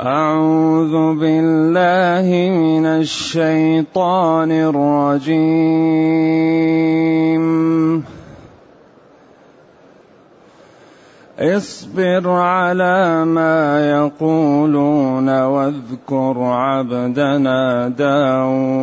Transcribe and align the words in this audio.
أعوذ 0.00 1.18
بالله 1.20 2.50
من 2.50 2.86
الشيطان 2.86 4.50
الرجيم. 4.50 5.82
اصبر 11.38 12.30
على 12.30 13.24
ما 13.24 13.90
يقولون 13.90 15.28
واذكر 15.28 16.34
عبدنا 16.38 17.88
داود. 17.88 18.82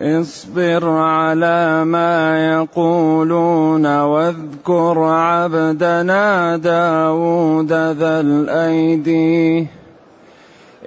اصبر 0.00 0.88
على 0.88 1.84
ما 1.84 2.38
يقولون 2.54 4.00
واذكر 4.00 4.98
عبدنا 4.98 6.56
داود 6.56 7.72
ذا 7.72 8.20
الأيدي. 8.20 9.66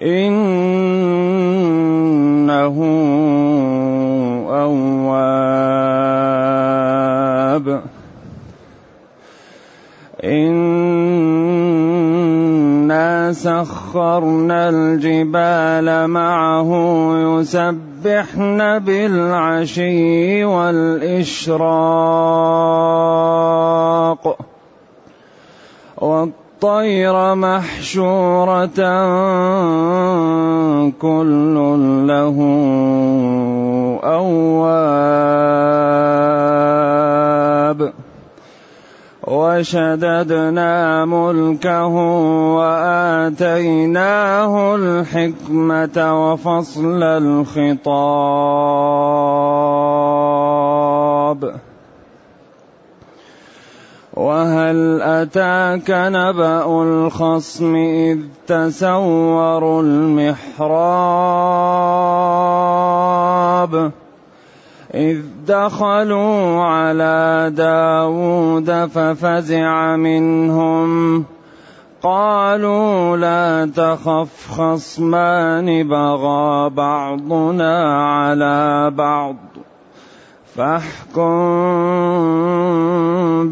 إنه 0.02 0.38
أواب. 4.50 5.18
إنا 12.88 13.34
سخرنا 13.34 14.70
الجبال 14.70 16.08
معه 16.08 16.70
يسبحن 17.16 18.80
بالعشي 18.80 20.46
والإشراق 20.46 21.58
والطير 25.98 27.36
محشورة 27.36 28.80
كل 31.02 31.56
له 32.08 32.38
أواب 34.04 35.28
وشددنا 39.28 41.06
ملكه 41.06 41.96
وآتيناه 42.56 44.54
الحكمة 44.76 45.98
وفصل 45.98 47.04
الخطاب. 47.04 47.88
وهل 54.14 55.02
أتاك 55.02 55.90
نبأ 55.90 56.84
الخصم 56.84 57.76
إذ 57.76 58.20
تسوروا 58.48 59.82
المحراب؟ 59.82 60.98
إذ 64.94 65.22
دخلوا 65.48 66.64
على 66.64 67.52
داود 67.56 68.86
ففزع 68.86 69.96
منهم. 69.96 71.26
قالوا 72.04 73.18
لا 73.18 73.72
تخف 73.76 74.52
خصمان 74.52 75.88
بغى 75.88 76.70
بعضنا 76.70 78.04
على 78.06 78.92
بعض. 78.92 79.36
فاحكم 80.56 81.24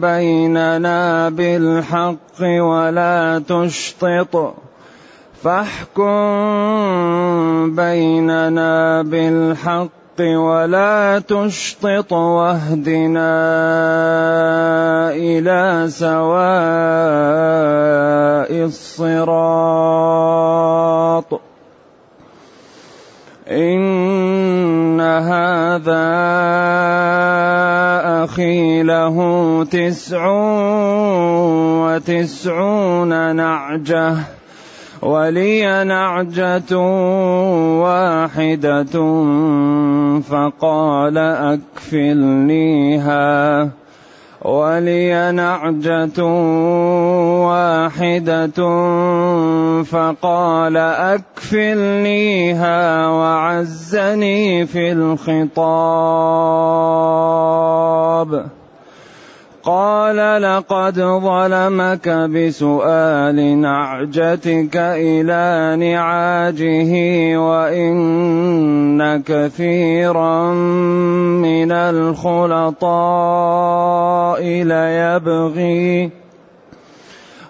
بيننا 0.01 1.29
بالحق 1.29 2.41
ولا 2.41 3.43
تشطط. 3.47 4.53
فاحكم 5.43 6.15
بيننا 7.75 9.01
بالحق 9.01 10.04
ولا 10.21 11.19
تشطط 11.27 12.13
واهدنا 12.13 13.35
إلى 15.11 15.85
سواء 15.89 16.25
الصراط. 18.65 19.95
إن 23.51 25.01
هذا 25.01 26.11
أخي 28.23 28.83
له 28.83 29.17
تسع 29.71 30.27
وتسعون 31.85 33.35
نعجة. 33.35 34.34
ولي 35.01 35.83
نعجة 35.83 36.77
واحدة 37.81 38.95
فقال 40.21 41.17
أكفلنيها. 41.87 43.05
ولي 44.45 45.31
نعجة 45.31 46.23
واحدة 47.49 48.59
فقال 49.83 50.77
أكفلنيها 51.17 52.77
وعزني 53.07 54.65
في 54.65 54.91
الخطاب. 54.91 55.55
قال 59.65 60.41
لقد 60.41 60.99
ظلمك 60.99 62.09
بسؤال 62.09 63.61
نعجتك 63.61 64.77
إلى 64.77 65.75
نعاجه 65.79 66.93
وإن 67.39 69.23
كثيرا 69.25 70.53
من 71.41 71.71
الخلطاء 71.71 72.85
ليبغي 74.43 76.24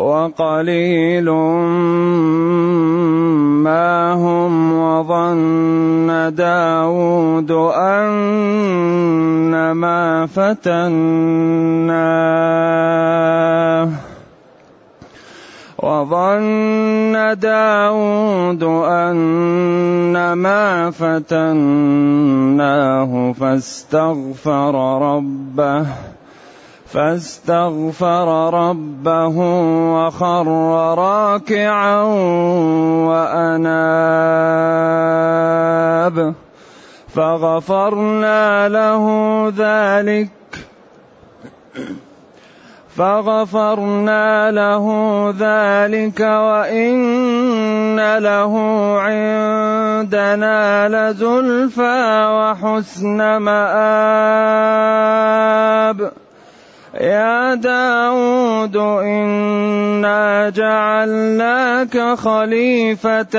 وقليل 0.00 1.30
ما 3.60 4.12
هم 4.12 4.72
وظن 4.72 6.34
داود 6.34 7.50
أن 7.76 8.10
ما 9.72 10.26
فتناه 10.26 11.60
وظن 15.78 17.36
داود 17.40 18.62
أن 18.88 20.32
ما 20.32 20.90
فتناه 20.90 22.32
فاستغفر 23.32 24.74
ربه 25.02 25.86
فاستغفر 26.92 28.50
ربه 28.54 29.36
وخر 29.94 30.46
راكعا 30.98 32.02
وأناب. 33.06 33.94
فغفرنا 37.08 38.68
له 38.68 39.04
ذلك. 39.56 40.30
فغفرنا 42.96 44.50
له 44.50 44.86
ذلك 45.38 46.20
وإن 46.20 48.18
له 48.18 48.52
عندنا 49.00 50.88
لزلفى 50.88 52.26
وحسن 52.34 53.36
مآب. 53.36 53.80
يا 57.00 57.54
داود 57.54 58.76
إنا 58.76 60.50
جعلناك 60.50 61.96
خليفة 62.18 63.36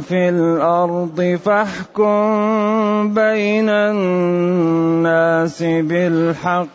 في 0.00 0.28
الأرض 0.28 1.38
فاحكم 1.44 3.14
بين 3.14 3.68
الناس 3.68 5.62
بالحق. 5.62 6.68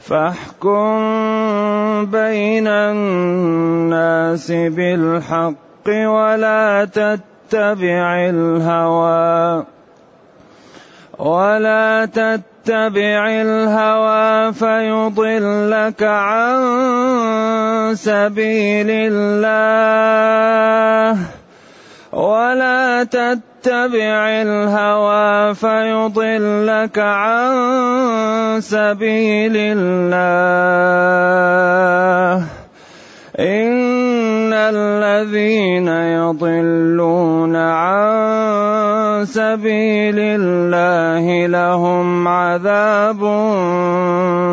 فاحكم 0.00 0.90
بين 2.06 2.66
الناس 2.68 4.52
بالحق 4.52 5.88
ولا 5.88 6.84
تتبع 6.84 8.28
الهوى. 8.28 9.79
ولا 11.20 12.08
تتبع 12.08 13.28
الهوى 13.28 14.52
فيضلك 14.56 16.02
عن 16.02 16.60
سبيل 17.94 18.86
الله. 18.90 19.58
ولا 22.12 23.04
تتبع 23.04 24.28
الهوى 24.48 25.54
فيضلك 25.54 26.98
عن 26.98 27.52
سبيل 28.60 29.56
الله. 29.76 30.00
إن 33.40 33.99
الذين 34.68 35.88
يضلون 35.88 37.56
عن 37.56 39.24
سبيل 39.24 40.18
الله 40.18 41.46
لهم 41.46 42.28
عذاب 42.28 43.20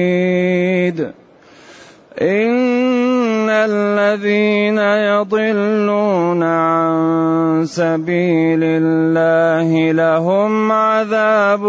إن 2.20 3.50
الذين 3.50 4.78
يضلون 4.78 6.42
عن 6.42 7.64
سبيل 7.64 8.60
الله 8.62 9.92
لهم 9.92 10.72
عذاب 10.72 11.64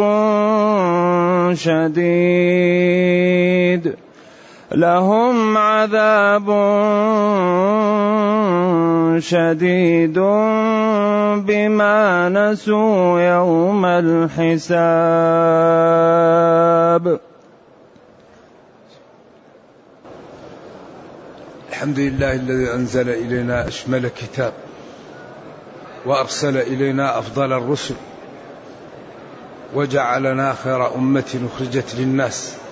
شديد. 1.53 2.07
لهم 4.77 5.57
عذاب 5.57 6.45
شديد 9.19 10.19
بما 11.50 12.29
نسوا 12.29 13.19
يوم 13.19 13.85
الحساب. 13.85 14.69
الحمد 21.69 22.00
لله 22.00 22.33
الذي 22.33 22.73
أنزل 22.73 23.09
إلينا 23.09 23.68
أشمل 23.68 24.07
كتاب 24.07 24.53
وأرسل 26.06 26.57
إلينا 26.57 27.19
أفضل 27.19 27.53
الرسل 27.53 27.95
وجعلنا 29.75 30.53
خير 30.63 30.95
أمة 30.95 31.39
أخرجت 31.53 31.95
للناس. 31.95 32.67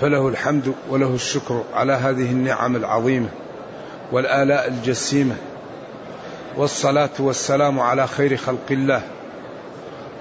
فله 0.00 0.28
الحمد 0.28 0.74
وله 0.90 1.14
الشكر 1.14 1.62
على 1.74 1.92
هذه 1.92 2.30
النعم 2.30 2.76
العظيمة 2.76 3.28
والآلاء 4.12 4.68
الجسيمة. 4.68 5.34
والصلاة 6.56 7.10
والسلام 7.18 7.80
على 7.80 8.06
خير 8.06 8.36
خلق 8.36 8.66
الله 8.70 9.02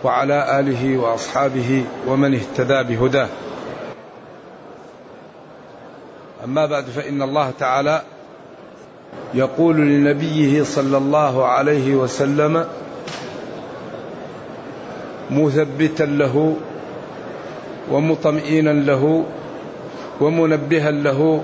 وعلى 0.03 0.59
آله 0.59 0.97
وأصحابه 0.97 1.85
ومن 2.07 2.35
اهتدى 2.35 2.95
بهداه. 2.95 3.27
أما 6.43 6.65
بعد 6.65 6.83
فإن 6.83 7.21
الله 7.21 7.51
تعالى 7.59 8.01
يقول 9.33 9.75
لنبيه 9.75 10.63
صلى 10.63 10.97
الله 10.97 11.45
عليه 11.45 11.95
وسلم 11.95 12.65
مثبتا 15.31 16.03
له 16.03 16.55
ومطمئنا 17.91 18.69
له 18.69 19.25
ومنبها 20.21 20.91
له 20.91 21.43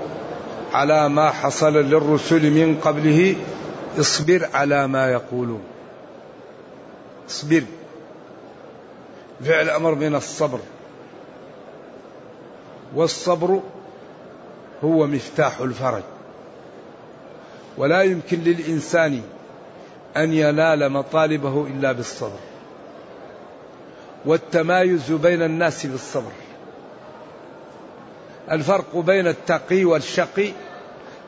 على 0.72 1.08
ما 1.08 1.30
حصل 1.30 1.76
للرسل 1.76 2.50
من 2.50 2.80
قبله 2.80 3.36
اصبر 4.00 4.48
على 4.54 4.86
ما 4.86 5.12
يقولون. 5.12 5.62
اصبر. 7.30 7.62
فعل 9.44 9.70
أمر 9.70 9.94
من 9.94 10.14
الصبر. 10.14 10.58
والصبر 12.94 13.60
هو 14.84 15.06
مفتاح 15.06 15.60
الفرج. 15.60 16.02
ولا 17.76 18.02
يمكن 18.02 18.38
للإنسان 18.38 19.22
أن 20.16 20.32
ينال 20.32 20.92
مطالبه 20.92 21.66
إلا 21.66 21.92
بالصبر. 21.92 22.38
والتمايز 24.24 25.12
بين 25.12 25.42
الناس 25.42 25.86
بالصبر. 25.86 26.32
الفرق 28.50 28.96
بين 28.96 29.26
التقي 29.26 29.84
والشقي 29.84 30.52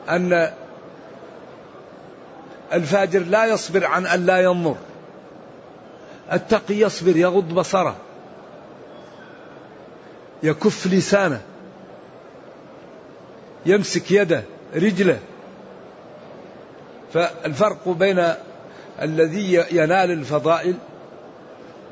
أن 0.09 0.51
الفاجر 2.73 3.19
لا 3.19 3.45
يصبر 3.45 3.85
عن 3.85 4.05
أن 4.05 4.25
لا 4.25 4.41
ينظر. 4.41 4.75
التقي 6.33 6.75
يصبر 6.75 7.17
يغض 7.17 7.53
بصره 7.53 7.95
يكف 10.43 10.87
لسانه 10.87 11.41
يمسك 13.65 14.11
يده 14.11 14.43
رجله. 14.75 15.19
فالفرق 17.13 17.89
بين 17.89 18.33
الذي 19.01 19.53
ينال 19.71 20.11
الفضائل 20.11 20.75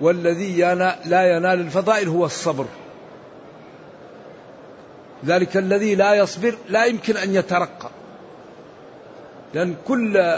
والذي 0.01 0.57
لا 1.05 1.37
ينال 1.37 1.59
الفضائل 1.59 2.07
هو 2.07 2.25
الصبر. 2.25 2.65
ذلك 5.25 5.57
الذي 5.57 5.95
لا 5.95 6.13
يصبر 6.13 6.55
لا 6.69 6.85
يمكن 6.85 7.17
أن 7.17 7.35
يترقى. 7.35 7.89
لأن 9.53 9.75
كل 9.87 10.35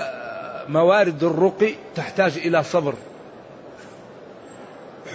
موارد 0.69 1.23
الرقي 1.23 1.73
تحتاج 1.95 2.37
إلى 2.37 2.63
صبر. 2.63 2.93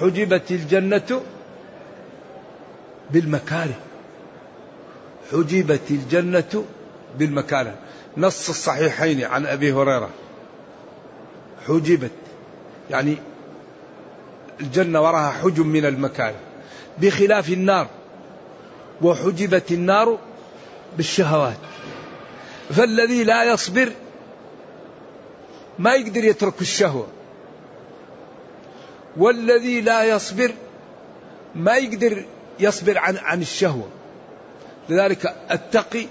حجبت 0.01 0.51
الجنة 0.51 1.21
بالمكاره. 3.11 3.79
حجبت 5.33 5.91
الجنة 5.91 6.65
بالمكانة 7.19 7.75
نص 8.17 8.49
الصحيحين 8.49 9.25
عن 9.25 9.47
أبي 9.47 9.73
هريرة. 9.73 10.11
حجبت. 11.67 12.11
يعني 12.91 13.17
الجنة 14.61 15.01
وراها 15.01 15.31
حجب 15.31 15.67
من 15.67 15.87
المكان 15.87 16.35
بخلاف 16.99 17.49
النار. 17.49 17.87
وحجبت 19.03 19.73
النار 19.73 20.19
بالشهوات. 20.97 21.57
فالذي 22.71 23.25
لا 23.25 23.45
يصبر 23.45 23.93
ما 25.79 25.95
يقدر 25.95 26.25
يترك 26.25 26.61
الشهوة. 26.61 27.07
والذي 29.17 29.81
لا 29.81 30.05
يصبر 30.05 30.53
ما 31.55 31.77
يقدر 31.77 32.25
يصبر 32.61 32.99
عن 32.99 33.17
عن 33.17 33.43
الشهوة. 33.43 33.89
لذلك 34.89 35.37
التقي 35.51 36.07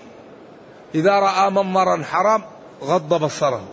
إذا 0.96 1.12
رأى 1.12 1.52
منظرا 1.52 2.04
حرام 2.04 2.44
غض 2.82 3.24
بصره. 3.24 3.64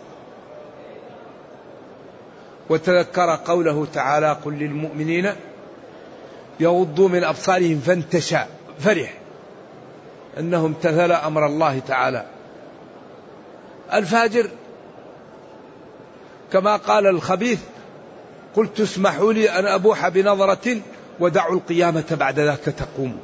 وتذكر 2.69 3.39
قوله 3.45 3.87
تعالى 3.93 4.37
قل 4.45 4.53
للمؤمنين 4.53 5.33
يغضوا 6.59 7.09
من 7.09 7.23
أبصارهم 7.23 7.79
فانتشى. 7.79 8.56
فرح 8.79 9.13
أنه 10.39 10.65
امتثل 10.65 11.11
أمر 11.11 11.45
الله 11.45 11.79
تعالى. 11.79 12.25
الفاجر 13.93 14.49
كما 16.53 16.75
قال 16.75 17.07
الخبيث 17.07 17.59
قلت 18.55 18.79
اسمحوا 18.79 19.33
لي 19.33 19.49
أن 19.49 19.65
أبوح 19.65 20.07
بنظرة 20.07 20.77
ودعوا 21.19 21.55
القيامة 21.55 22.17
بعد 22.19 22.39
ذاك 22.39 22.59
تقوم. 22.59 23.19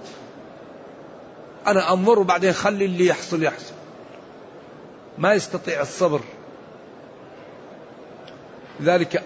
أنا 1.68 1.94
أنظر 1.94 2.20
وبعدين 2.20 2.54
خلي 2.54 2.86
اللي 2.86 3.06
يحصل 3.06 3.44
يحصل. 3.44 3.74
ما 5.18 5.34
يستطيع 5.34 5.82
الصبر. 5.82 6.22
ذلك 8.82 9.24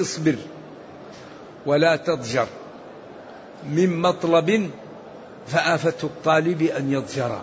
اصبر 0.00 0.36
ولا 1.66 1.96
تضجر 1.96 2.46
من 3.70 4.00
مطلب 4.00 4.70
فآفة 5.46 5.94
الطالب 6.04 6.62
أن 6.62 6.92
يضجر. 6.92 7.40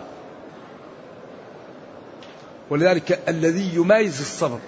ولذلك 2.70 3.20
الذي 3.28 3.74
يميز 3.74 4.20
الصبر 4.20 4.58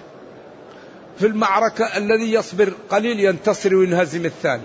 في 1.19 1.27
المعركة 1.27 1.97
الذي 1.97 2.33
يصبر 2.33 2.73
قليل 2.89 3.19
ينتصر 3.19 3.75
وينهزم 3.75 4.25
الثاني. 4.25 4.63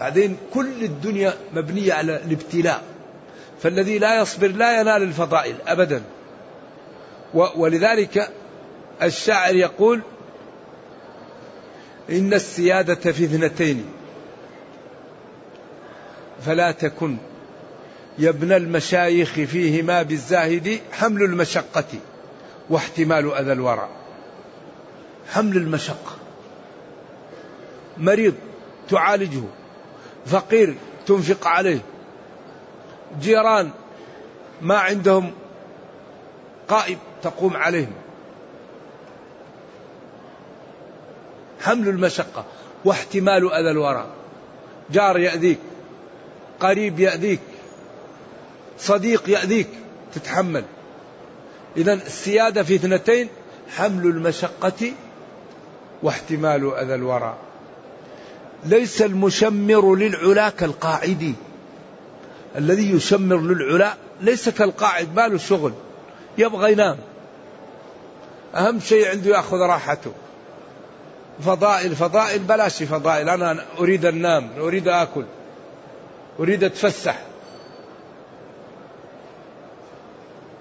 بعدين 0.00 0.36
كل 0.54 0.84
الدنيا 0.84 1.34
مبنية 1.54 1.92
على 1.92 2.16
الابتلاء. 2.16 2.82
فالذي 3.62 3.98
لا 3.98 4.20
يصبر 4.20 4.48
لا 4.48 4.80
ينال 4.80 5.02
الفضائل 5.02 5.56
أبدا. 5.66 6.02
ولذلك 7.34 8.30
الشاعر 9.02 9.54
يقول 9.54 10.02
إن 12.10 12.34
السيادة 12.34 13.12
في 13.12 13.24
اثنتين. 13.24 13.84
فلا 16.46 16.70
تكن 16.70 17.16
يا 18.18 18.30
ابن 18.30 18.52
المشايخ 18.52 19.32
فيهما 19.32 20.02
بالزاهد 20.02 20.80
حمل 20.92 21.22
المشقة 21.22 21.84
واحتمال 22.70 23.34
أذى 23.34 23.52
الورى. 23.52 23.88
حمل 25.30 25.56
المشقة. 25.56 26.16
مريض 27.98 28.34
تعالجه. 28.90 29.42
فقير 30.26 30.74
تنفق 31.06 31.46
عليه. 31.46 31.80
جيران 33.20 33.70
ما 34.62 34.78
عندهم 34.78 35.32
قائد 36.68 36.98
تقوم 37.22 37.56
عليهم. 37.56 37.92
حمل 41.64 41.88
المشقة 41.88 42.44
واحتمال 42.84 43.52
أذى 43.52 43.70
الورى 43.70 44.06
جار 44.90 45.18
يأذيك 45.18 45.58
قريب 46.60 47.00
يأذيك 47.00 47.40
صديق 48.78 49.30
يأذيك 49.30 49.68
تتحمل. 50.14 50.64
إذا 51.76 51.92
السيادة 51.92 52.62
في 52.62 52.74
اثنتين 52.74 53.28
حمل 53.76 54.06
المشقة 54.06 54.92
واحتمال 56.02 56.74
أذى 56.74 56.94
الورى 56.94 57.36
ليس 58.64 59.02
المشمر 59.02 59.94
للعلا 59.94 60.50
كالقاعد. 60.50 61.34
الذي 62.56 62.90
يشمر 62.90 63.40
للعلا 63.40 63.94
ليس 64.20 64.48
كالقاعد 64.48 65.14
ما 65.14 65.28
له 65.28 65.38
شغل 65.38 65.72
يبغى 66.38 66.72
ينام. 66.72 66.96
أهم 68.54 68.80
شيء 68.80 69.08
عنده 69.08 69.30
يأخذ 69.30 69.58
راحته. 69.58 70.12
فضائل 71.40 71.96
فضائل 71.96 72.38
بلاش 72.38 72.82
فضائل. 72.82 73.28
أنا 73.28 73.64
أريد 73.78 74.06
أنام 74.06 74.50
أريد 74.58 74.88
أكل 74.88 75.24
أريد 76.40 76.64
أتفسح. 76.64 77.18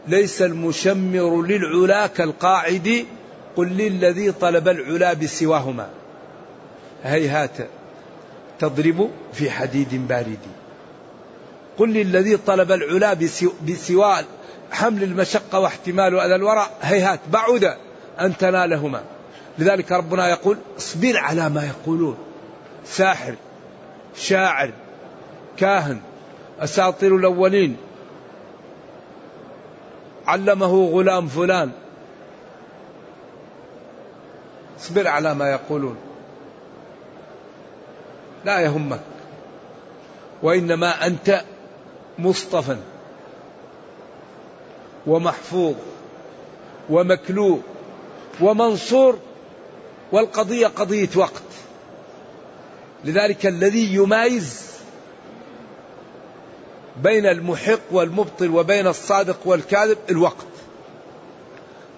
ليس 0.08 0.42
المشمر 0.42 1.42
للعلا 1.42 2.08
كالقاعد. 2.08 3.06
قل 3.56 3.68
للذي 3.68 4.32
طلب 4.32 4.68
العلا 4.68 5.14
بسواهما. 5.14 5.90
هيهات. 7.04 7.58
تضرب 8.60 9.10
في 9.34 9.52
حديد 9.52 10.08
بارد. 10.08 10.40
قل 11.78 11.94
للذي 11.94 12.38
طلب 12.38 12.72
العلا 12.72 13.18
بسوى 13.68 14.16
حمل 14.72 15.04
المشقة 15.04 15.60
واحتمال 15.60 16.20
أذى 16.20 16.36
الورى 16.36 16.68
هيهات 16.82 17.20
بعد 17.32 17.78
أن 18.20 18.38
تنالهما. 18.38 19.04
لذلك 19.58 19.92
ربنا 19.92 20.30
يقول 20.30 20.58
اصبر 20.78 21.18
على 21.18 21.50
ما 21.50 21.68
يقولون. 21.68 22.18
ساحر 22.86 23.36
شاعر 24.16 24.72
كاهن 25.58 26.02
أساطير 26.60 27.16
الأولين 27.16 27.78
علمه 30.28 30.86
غلام 30.86 31.28
فلان. 31.28 31.72
اصبر 34.80 35.08
على 35.08 35.34
ما 35.34 35.52
يقولون. 35.52 35.96
لا 38.46 38.60
يهمك. 38.60 39.02
وإنما 40.44 41.06
أنت 41.08 41.42
مصطفى 42.20 42.78
ومحفوظ 45.08 45.76
ومكلو 46.90 47.60
ومنصور 48.42 49.20
والقضية 50.14 50.68
قضية 50.68 51.10
وقت. 51.16 51.44
لذلك 53.06 53.46
الذي 53.46 53.94
يمايز 53.94 54.64
بين 57.04 57.26
المحق 57.26 57.80
والمبطل 57.92 58.50
وبين 58.50 58.88
الصادق 58.88 59.38
والكاذب 59.46 59.98
الوقت. 60.10 60.46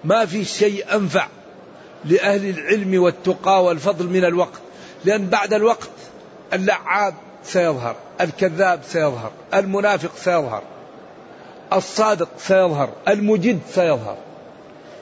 ما 0.04 0.26
في 0.26 0.44
شيء 0.44 0.94
أنفع 0.94 1.26
لأهل 2.04 2.48
العلم 2.50 3.02
والتقى 3.02 3.64
والفضل 3.64 4.06
من 4.06 4.24
الوقت 4.24 4.60
لأن 5.04 5.28
بعد 5.28 5.54
الوقت 5.54 5.90
اللعاب 6.52 7.14
سيظهر 7.44 7.96
الكذاب 8.20 8.80
سيظهر 8.88 9.32
المنافق 9.54 10.16
سيظهر 10.16 10.62
الصادق 11.72 12.28
سيظهر 12.38 12.92
المجد 13.08 13.60
سيظهر. 13.74 14.16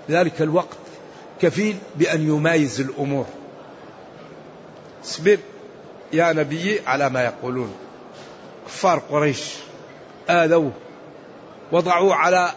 لذلك 0.08 0.42
الوقت 0.42 0.83
كفيل 1.42 1.76
بأن 1.96 2.28
يمايز 2.28 2.80
الأمور. 2.80 3.26
اصبر 5.04 5.38
يا 6.12 6.32
نبي 6.32 6.80
على 6.86 7.08
ما 7.08 7.24
يقولون. 7.24 7.74
كفار 8.66 8.98
قريش 8.98 9.54
آذوه 10.30 10.72
وضعوا 11.72 12.14
على 12.14 12.50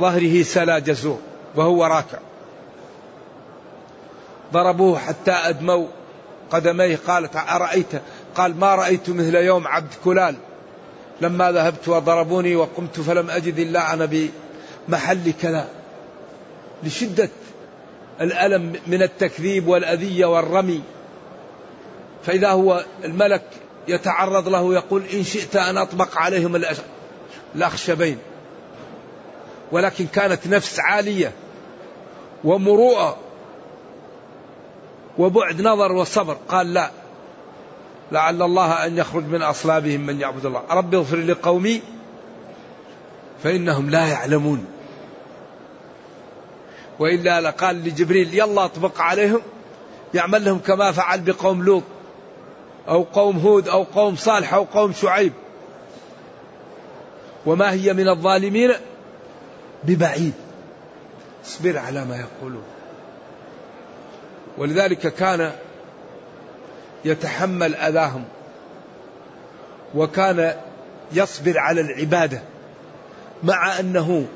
ظهره 0.00 0.42
سلا 0.42 0.78
جزور 0.78 1.18
وهو 1.54 1.84
راكع. 1.84 2.18
ضربوه 4.52 4.98
حتى 4.98 5.30
أدموا 5.30 5.86
قدميه 6.50 6.98
قالت 7.06 7.36
أرأيت؟ 7.36 8.02
قال 8.34 8.60
ما 8.60 8.74
رأيت 8.74 9.10
مثل 9.10 9.34
يوم 9.34 9.66
عبد 9.66 9.94
كلال. 10.04 10.34
لما 11.20 11.52
ذهبت 11.52 11.88
وضربوني 11.88 12.56
وقمت 12.56 13.00
فلم 13.00 13.30
أجد 13.30 13.58
إلا 13.58 13.92
أنا 13.92 14.08
بمحل 14.88 15.32
كذا. 15.42 15.68
لشدة 16.82 17.28
الألم 18.20 18.76
من 18.86 19.02
التكذيب 19.02 19.68
والأذية 19.68 20.26
والرمي. 20.26 20.82
فإذا 22.24 22.50
هو 22.50 22.84
الملك 23.04 23.42
يتعرض 23.88 24.48
له 24.48 24.74
يقول 24.74 25.02
إن 25.14 25.24
شئت 25.24 25.56
أن 25.56 25.76
أطبق 25.76 26.18
عليهم 26.18 26.62
الأخشبين 27.54 28.18
ولكن 29.72 30.06
كانت 30.06 30.46
نفس 30.46 30.80
عالية 30.80 31.32
ومروءة 32.44 33.16
وبعد 35.18 35.60
نظر 35.60 35.92
وصبر. 35.92 36.36
قال 36.48 36.74
لا. 36.74 36.90
لعل 38.12 38.42
الله 38.42 38.86
أن 38.86 38.98
يخرج 38.98 39.24
من 39.24 39.42
أصلابهم 39.42 40.00
من 40.00 40.20
يعبد 40.20 40.46
الله. 40.46 40.62
رب 40.70 40.94
اغفر 40.94 41.16
لقومي 41.16 41.82
فإنهم 43.42 43.90
لا 43.90 44.06
يعلمون. 44.06 44.66
وإلا 46.98 47.40
لقال 47.40 47.76
لجبريل 47.76 48.34
يلا 48.34 48.64
اطبق 48.64 49.00
عليهم 49.00 49.42
يعمل 50.14 50.44
لهم 50.44 50.58
كما 50.58 50.92
فعل 50.92 51.20
بقوم 51.20 51.64
لوط 51.64 51.82
أو 52.88 53.02
قوم 53.02 53.38
هود 53.38 53.68
أو 53.68 53.82
قوم 53.82 54.16
صالح 54.16 54.54
أو 54.54 54.64
قوم 54.64 54.92
شعيب. 54.92 55.32
وما 57.46 57.72
هي 57.72 57.92
من 57.92 58.08
الظالمين؟ 58.08 58.72
ببعيد. 59.84 60.32
اصبر 61.44 61.78
على 61.78 62.04
ما 62.04 62.16
يقولون. 62.16 62.64
ولذلك 64.58 65.14
كان 65.14 65.52
يتحمل 67.04 67.74
أذاهم 67.74 68.24
وكان 69.94 70.54
يصبر 71.12 71.58
على 71.58 71.80
العبادة 71.80 72.42
مع 73.42 73.80
أنه 73.80 74.26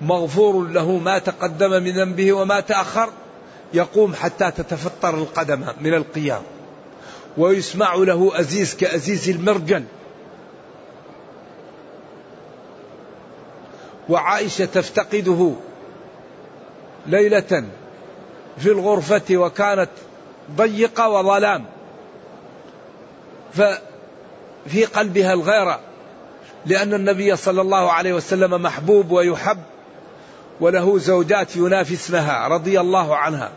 مغفور 0.00 0.68
له 0.68 0.98
ما 0.98 1.18
تقدم 1.18 1.70
من 1.70 1.92
ذنبه 1.92 2.32
وما 2.32 2.60
تأخر 2.60 3.10
يقوم 3.74 4.14
حتى 4.14 4.50
تتفطر 4.50 5.14
القدم 5.14 5.64
من 5.80 5.94
القيام. 5.94 6.42
ويسمع 7.38 7.94
له 7.94 8.40
أزيز 8.40 8.74
كأزيز 8.74 9.28
المرجل 9.28 9.84
وعائشة 14.08 14.64
تفتقده 14.64 15.52
ليلة 17.06 17.64
في 18.58 18.66
الغرفة 18.66 19.36
وكانت 19.36 19.90
ضيقة 20.56 21.08
وظلام. 21.08 21.64
ففي 23.52 24.84
قلبها 24.84 25.32
الغيرة 25.32 25.80
لأن 26.66 26.94
النبي 26.94 27.36
صلى 27.36 27.60
الله 27.60 27.92
عليه 27.92 28.12
وسلم 28.12 28.62
محبوب 28.62 29.10
ويحب. 29.10 29.58
وله 30.60 30.98
زوجات 30.98 31.56
ينافسنها 31.56 32.48
رضي 32.48 32.80
الله 32.80 33.16
عنها 33.16 33.50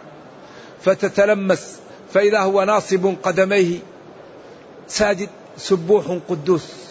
فتتلمس 0.81 1.79
فإذا 2.13 2.39
هو 2.39 2.63
ناصب 2.63 3.15
قدميه 3.23 3.79
ساجد 4.87 5.29
سبوح 5.57 6.17
قدوس. 6.29 6.87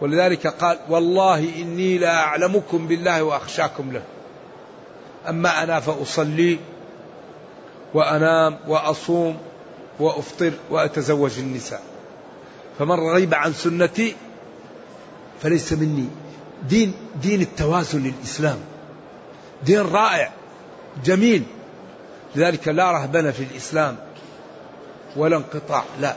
ولذلك 0.00 0.46
قال 0.46 0.78
والله 0.88 1.38
إني 1.38 1.98
لا 1.98 2.14
أعلمكم 2.16 2.86
بالله 2.86 3.22
وأخشاكم 3.22 3.92
له 3.92 4.02
أما 5.28 5.62
أنا 5.62 5.80
فأصلي 5.80 6.58
وأنام 7.94 8.58
وأصوم 8.68 9.38
وأفطر 10.00 10.52
وأتزوج 10.70 11.38
النساء. 11.38 11.89
فمن 12.80 12.92
رغب 12.92 13.34
عن 13.34 13.52
سنتي 13.52 14.16
فليس 15.42 15.72
مني. 15.72 16.08
دين 16.68 16.94
دين 17.22 17.40
التوازن 17.40 18.02
للإسلام. 18.02 18.58
دين 19.62 19.80
رائع 19.80 20.32
جميل. 21.04 21.42
لذلك 22.36 22.68
لا 22.68 22.92
رهبنة 22.92 23.30
في 23.30 23.42
الإسلام 23.42 23.96
ولا 25.16 25.36
انقطاع 25.36 25.84
لا. 26.00 26.16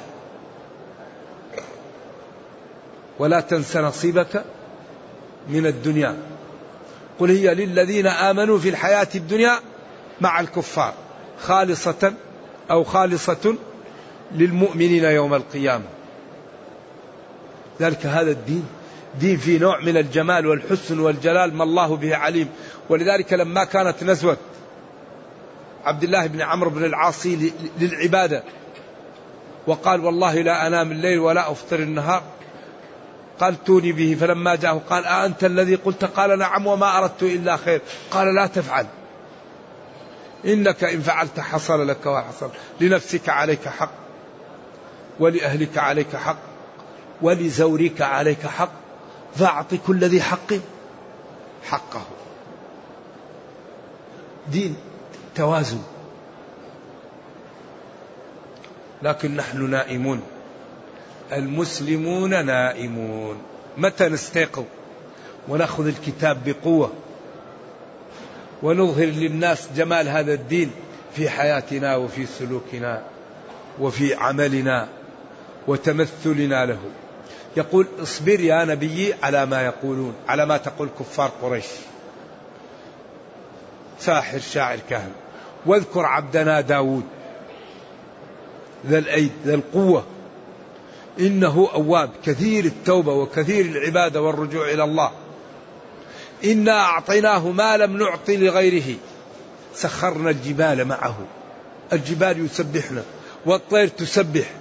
ولا 3.20 3.40
تنس 3.40 3.78
نصيبك 3.78 4.44
من 5.50 5.66
الدنيا. 5.66 6.18
قل 7.20 7.30
هي 7.30 7.56
للذين 7.56 8.08
آمنوا 8.08 8.60
في 8.60 8.70
الحياة 8.70 9.08
الدنيا 9.16 9.60
مع 10.22 10.40
الكفار 10.40 10.94
خالصة 11.42 12.14
أو 12.72 12.84
خالصة 12.84 13.56
للمؤمنين 14.32 15.04
يوم 15.04 15.34
القيامة. 15.34 16.03
ذلك 17.82 18.06
هذا 18.06 18.32
الدين. 18.32 18.66
دين 19.20 19.38
فيه 19.38 19.60
نوع 19.60 19.80
من 19.80 19.98
الجمال 19.98 20.48
والحسن 20.48 21.00
والجلال 21.00 21.54
ما 21.54 21.64
الله 21.64 21.96
به 21.96 22.16
عليم. 22.16 22.50
ولذلك 22.90 23.34
لما 23.34 23.64
كانت 23.64 24.04
نزوة 24.04 24.38
عبد 25.86 26.04
الله 26.04 26.28
بن 26.28 26.42
عمرو 26.42 26.70
بن 26.70 26.86
العاص 26.86 27.28
للعبادة 27.80 28.44
وقال 29.68 30.06
والله 30.06 30.42
لا 30.42 30.68
أنام 30.68 30.92
الليل 30.92 31.20
ولا 31.20 31.52
أفطر 31.52 31.80
النهار 31.80 32.24
قال 33.40 33.64
توني 33.64 33.92
به. 33.92 34.18
فلما 34.20 34.56
جاءه 34.56 34.82
قال 34.90 35.06
أأنت 35.06 35.44
الذي 35.44 35.76
قلت؟ 35.76 36.06
قال 36.06 36.40
نعم 36.40 36.68
وما 36.68 36.98
أردت 36.98 37.24
إلا 37.24 37.58
خير. 37.58 37.82
قال 38.12 38.36
لا 38.36 38.48
تفعل. 38.48 38.86
إنك 40.46 40.84
إن 40.84 41.02
فعلت 41.02 41.40
حصل 41.40 41.88
لك 41.88 42.06
وحصل. 42.06 42.50
لنفسك 42.82 43.30
عليك 43.30 43.68
حق 43.68 43.92
ولأهلك 45.20 45.78
عليك 45.78 46.16
حق. 46.16 46.53
ولزورك 47.22 48.02
عليك 48.02 48.48
حق 48.48 48.72
فأعط 49.36 49.76
كل 49.88 50.06
ذي 50.06 50.22
حق 50.22 50.54
حقه. 51.64 52.06
دين 54.52 54.76
توازن. 55.36 55.82
لكن 59.04 59.36
نحن 59.36 59.70
نائمون. 59.70 60.22
المسلمون 61.32 62.46
نائمون. 62.46 63.38
متى 63.78 64.10
نستيقظ؟ 64.10 64.64
ونأخذ 65.48 65.88
الكتاب 65.88 66.38
بقوة. 66.46 66.92
ونظهر 68.64 69.06
للناس 69.06 69.68
جمال 69.76 70.08
هذا 70.08 70.34
الدين 70.34 70.72
في 71.16 71.30
حياتنا 71.30 71.96
وفي 71.96 72.26
سلوكنا 72.26 73.04
وفي 73.80 74.14
عملنا. 74.14 74.88
وتمثلنا 75.68 76.66
له. 76.66 76.80
يقول 77.58 77.88
اصبر 78.04 78.40
يا 78.40 78.66
نبي 78.66 79.14
على 79.24 79.46
ما 79.46 79.62
يقولون 79.62 80.14
على 80.28 80.46
ما 80.46 80.58
تقول 80.58 80.90
كفار 81.00 81.32
قريش. 81.42 81.66
ساحر 84.00 84.40
شاعر 84.40 84.80
كهن 84.90 85.12
واذكر 85.66 86.06
عبدنا 86.06 86.62
داود 86.62 87.04
ذا 88.88 88.98
الأيد 88.98 89.32
ذا 89.46 89.56
القوة. 89.56 90.06
إنه 91.20 91.70
أواب. 91.74 92.10
كثير 92.26 92.66
التوبة 92.66 93.14
وكثير 93.14 93.66
العبادة 93.66 94.22
والرجوع 94.22 94.72
إلى 94.72 94.84
الله. 94.84 95.12
إنا 96.46 96.80
أعطيناه 96.80 97.50
ما 97.50 97.78
لم 97.78 97.98
نعطي 97.98 98.38
لغيره. 98.38 98.96
سخرنا 99.76 100.30
الجبال 100.30 100.86
معه. 100.86 101.18
الجبال 101.94 102.46
يسبحنا 102.46 103.04
والطير 103.46 103.88
تسبح. 103.88 104.52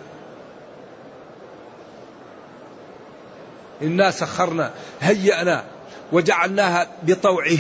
إنا 3.82 4.10
سخرنا 4.10 4.70
هيأنا 5.00 5.64
وجعلناها 6.12 6.86
بطوعه. 7.02 7.58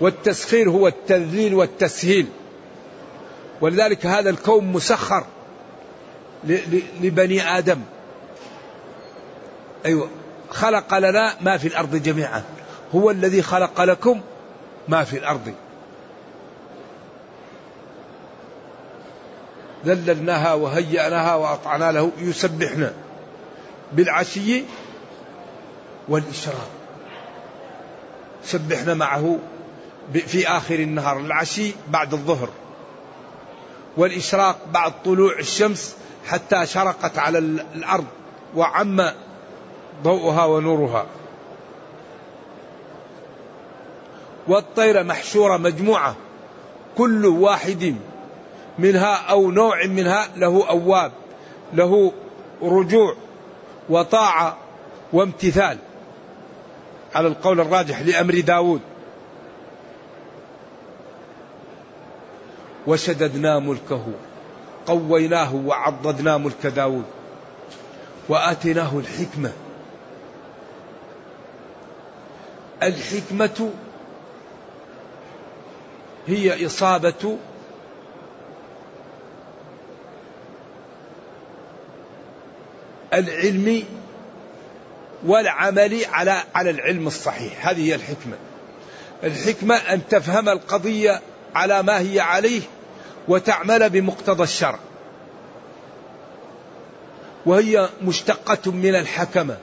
والتسخير 0.00 0.70
هو 0.70 0.88
التذليل 0.88 1.54
والتسهيل. 1.54 2.26
ولذلك 3.60 4.06
هذا 4.06 4.30
الكون 4.30 4.64
مسخر 4.72 5.24
لبني 7.00 7.58
آدم. 7.58 7.80
أيوة 9.86 10.08
خلق 10.50 10.98
لنا 10.98 11.34
ما 11.40 11.56
في 11.56 11.68
الأرض 11.68 11.96
جميعا. 11.96 12.42
هو 12.94 13.10
الذي 13.10 13.42
خلق 13.42 13.80
لكم 13.80 14.20
ما 14.88 15.04
في 15.04 15.18
الأرض. 15.18 15.54
ذللناها 19.86 20.54
وهيأناها 20.54 21.34
وأطعنا 21.34 21.92
له 21.92 22.12
يسبحنا. 22.18 22.92
بالعشي 23.92 24.64
والإشراق. 26.08 26.68
سبحنا 28.44 28.94
معه 28.94 29.38
في 30.12 30.48
آخر 30.48 30.74
النهار. 30.74 31.20
العشي 31.20 31.72
بعد 31.88 32.12
الظهر. 32.12 32.48
والإشراق 33.96 34.58
بعد 34.72 34.92
طلوع 35.04 35.38
الشمس 35.38 35.96
حتى 36.26 36.66
شرقت 36.66 37.18
على 37.18 37.38
الأرض 37.38 38.04
وعم 38.56 39.10
ضوءها 40.02 40.44
ونورها. 40.44 41.06
والطير 44.48 45.04
محشورة 45.04 45.56
مجموعة. 45.56 46.16
كل 46.98 47.26
واحد 47.26 47.94
منها 48.78 49.14
أو 49.14 49.50
نوع 49.50 49.86
منها 49.86 50.28
له 50.36 50.68
أواب 50.68 51.12
له 51.72 52.12
رجوع. 52.62 53.16
وطاعة 53.88 54.56
وامتثال 55.12 55.78
على 57.14 57.28
القول 57.28 57.60
الراجح 57.60 58.00
لأمر 58.00 58.40
داود. 58.40 58.80
وشددنا 62.86 63.58
ملكه 63.58 64.04
قويناه 64.86 65.54
وعضدنا 65.54 66.36
ملك 66.36 66.66
داود 66.66 67.04
وآتيناه 68.28 68.98
الحكمة. 68.98 69.52
الحكمة 72.82 73.70
هي 76.26 76.66
إصابة 76.66 77.38
العلم 83.16 83.82
والعمل 85.26 86.04
على 86.12 86.42
على 86.54 86.70
العلم 86.70 87.06
الصحيح. 87.06 87.68
هذه 87.68 87.88
هي 87.88 87.94
الحكمة. 87.94 88.36
الحكمة 89.24 89.74
أن 89.74 90.00
تفهم 90.10 90.48
القضية 90.48 91.20
على 91.54 91.82
ما 91.82 91.98
هي 91.98 92.20
عليه 92.20 92.60
وتعمل 93.28 93.90
بمقتضى 93.90 94.42
الشرع. 94.42 94.78
وهي 97.46 97.88
مشتقة 98.02 98.72
من 98.72 98.94
الحكمة. 98.94 99.56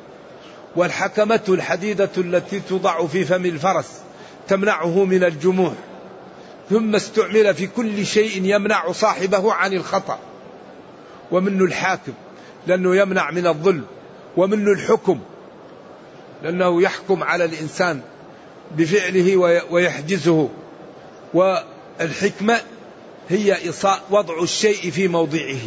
والحكمة 0.76 1.42
الحديدة 1.50 2.10
التي 2.18 2.60
توضع 2.60 3.08
في 3.08 3.26
فم 3.26 3.46
الفرس 3.46 3.92
تمنعه 4.48 5.06
من 5.06 5.24
الجموع. 5.24 5.74
ثم 6.70 6.96
استعمل 6.96 7.56
في 7.56 7.68
كل 7.68 8.06
شيء 8.06 8.46
يمنع 8.46 8.92
صاحبه 8.92 9.54
عن 9.54 9.74
الخطأ. 9.74 10.20
ومنه 11.32 11.66
الحاكم. 11.66 12.13
لأنه 12.67 12.95
يمنع 12.95 13.32
من 13.32 13.47
الظلم 13.47 13.86
ومنه 14.38 14.71
الحكم 14.71 15.19
لأنه 16.43 16.82
يحكم 16.82 17.23
على 17.23 17.45
الإنسان 17.45 18.02
بفعله 18.78 19.38
ويحجزه. 19.71 20.49
والحكمة 21.34 22.62
هي 23.30 23.58
وضع 24.10 24.43
الشيء 24.43 24.91
في 24.91 25.08
موضعه. 25.08 25.62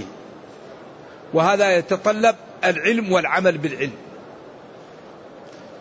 وهذا 1.34 1.76
يتطلب 1.76 2.36
العلم 2.64 3.12
والعمل 3.12 3.58
بالعلم. 3.58 3.92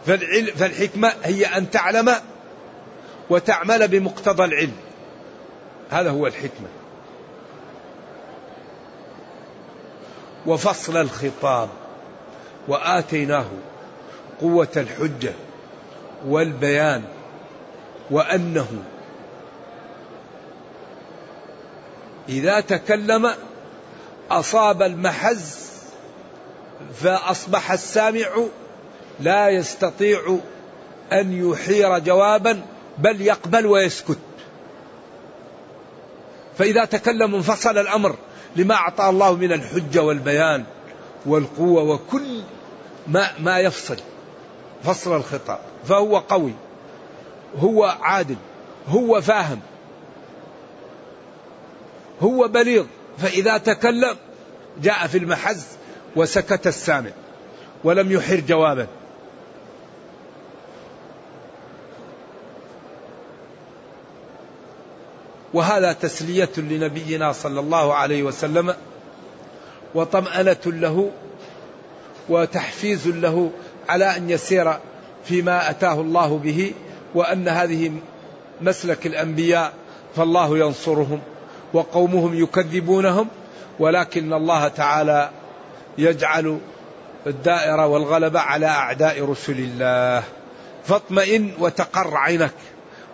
فالعلم 0.06 0.45
فالحكمة 0.45 1.13
هي 1.23 1.45
أن 1.45 1.71
تعلم 1.71 2.15
وتعمل 3.30 3.88
بمقتضى 3.88 4.43
العلم. 4.43 4.75
هذا 5.89 6.10
هو 6.10 6.28
الحكمة. 6.28 6.67
وفصل 10.47 10.97
الخطاب 10.97 11.69
وآتيناه 12.67 13.45
قوة 14.41 14.67
الحجة 14.77 15.34
والبيان 16.27 17.03
وأنه 18.12 18.67
إذا 22.29 22.60
تكلم 22.60 23.31
أصاب 24.31 24.81
المحز 24.81 25.65
فأصبح 26.93 27.71
السامع 27.71 28.27
لا 29.19 29.49
يستطيع 29.49 30.38
أن 31.13 31.49
يحير 31.49 31.99
جوابا 31.99 32.62
بل 32.97 33.21
يقبل 33.21 33.65
ويسكت. 33.65 34.17
فإذا 36.58 36.86
تكلم 36.86 37.36
انفصل 37.36 37.77
الأمر 37.77 38.15
لما 38.56 38.76
أعطى 38.76 39.10
الله 39.10 39.36
من 39.36 39.52
الحجة 39.52 40.04
والبيان 40.04 40.63
والقوة 41.26 41.84
وكل 41.84 42.41
ما, 43.08 43.28
ما 43.39 43.60
يفصل. 43.60 43.98
فصل 44.84 45.15
الخطاب. 45.15 45.60
فهو 45.86 46.18
قوي. 46.18 46.54
هو 47.60 47.98
عادل. 48.02 48.36
هو 48.88 49.22
فاهم. 49.22 49.60
هو 52.22 52.48
بليغ. 52.48 52.86
فإذا 53.18 53.58
تكلم 53.58 54.15
جاء 54.82 55.08
في 55.08 55.18
المحز 55.18 55.65
وسكت 56.15 56.68
السامع 56.68 57.12
ولم 57.84 58.12
يحر 58.12 58.39
جوابا 58.39 58.88
وهذا 65.56 65.94
تسلية 65.94 66.50
لنبينا 66.58 67.32
صلى 67.32 67.60
الله 67.60 67.94
عليه 67.94 68.24
وسلم 68.24 68.76
وطمأنة 69.96 70.58
له 70.65 71.12
وتحفيز 72.30 73.08
له 73.08 73.52
على 73.89 74.18
أن 74.18 74.30
يسير 74.30 74.74
فيما 75.26 75.70
أتاه 75.70 75.94
الله 76.02 76.38
به 76.38 76.74
وأن 77.15 77.48
هذه 77.48 77.91
مسلك 78.62 79.06
الأنبياء 79.06 79.74
فالله 80.15 80.58
ينصرهم 80.58 81.20
وقومهم 81.74 82.44
يكذبونهم 82.44 83.28
ولكن 83.80 84.34
الله 84.34 84.68
تعالى 84.68 85.30
يجعل 85.98 86.60
الدائرة 87.28 87.88
والغلبة 87.88 88.39
على 88.39 88.65
أعداء 88.65 89.26
رسل 89.26 89.60
الله. 89.60 90.24
فاطمئن 90.84 91.52
وتقر 91.60 92.18
عينك 92.18 92.54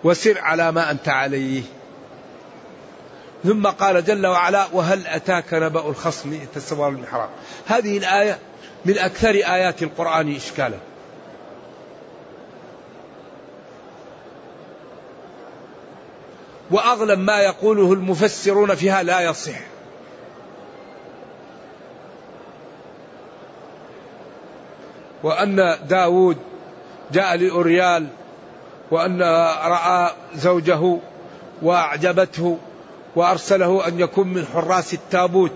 وسر 0.04 0.40
على 0.40 0.72
ما 0.72 0.92
أنت 0.92 1.10
عليه. 1.10 1.64
ثم 3.44 3.68
قال 3.68 4.06
جل 4.06 4.28
وعلا 4.28 4.68
وهل 4.74 5.08
أتاك 5.08 5.54
نبأ 5.54 5.90
الخصم 5.90 6.40
تسوار 6.56 6.90
المحراب؟ 6.90 7.30
هذه 7.68 7.98
الآية 7.98 8.40
من 8.86 8.98
أكثر 8.98 9.30
آيات 9.30 9.84
القرآن 9.84 10.36
إشكالا. 10.36 10.78
وأغلب 16.72 17.20
ما 17.20 17.40
يقوله 17.40 17.94
المفسرون 17.94 18.76
فيها 18.76 19.04
لا 19.04 19.22
يصح. 19.22 19.60
وأن 25.24 25.78
داود 25.90 26.38
جاء 27.12 27.36
لأريال 27.36 28.08
وأن 28.92 29.22
رأى 29.62 30.12
زوجه 30.36 30.98
وأعجبته. 31.62 32.60
وأرسله 33.16 33.88
أن 33.88 34.00
يكون 34.00 34.28
من 34.28 34.46
حراس 34.54 34.94
التابوت 34.94 35.52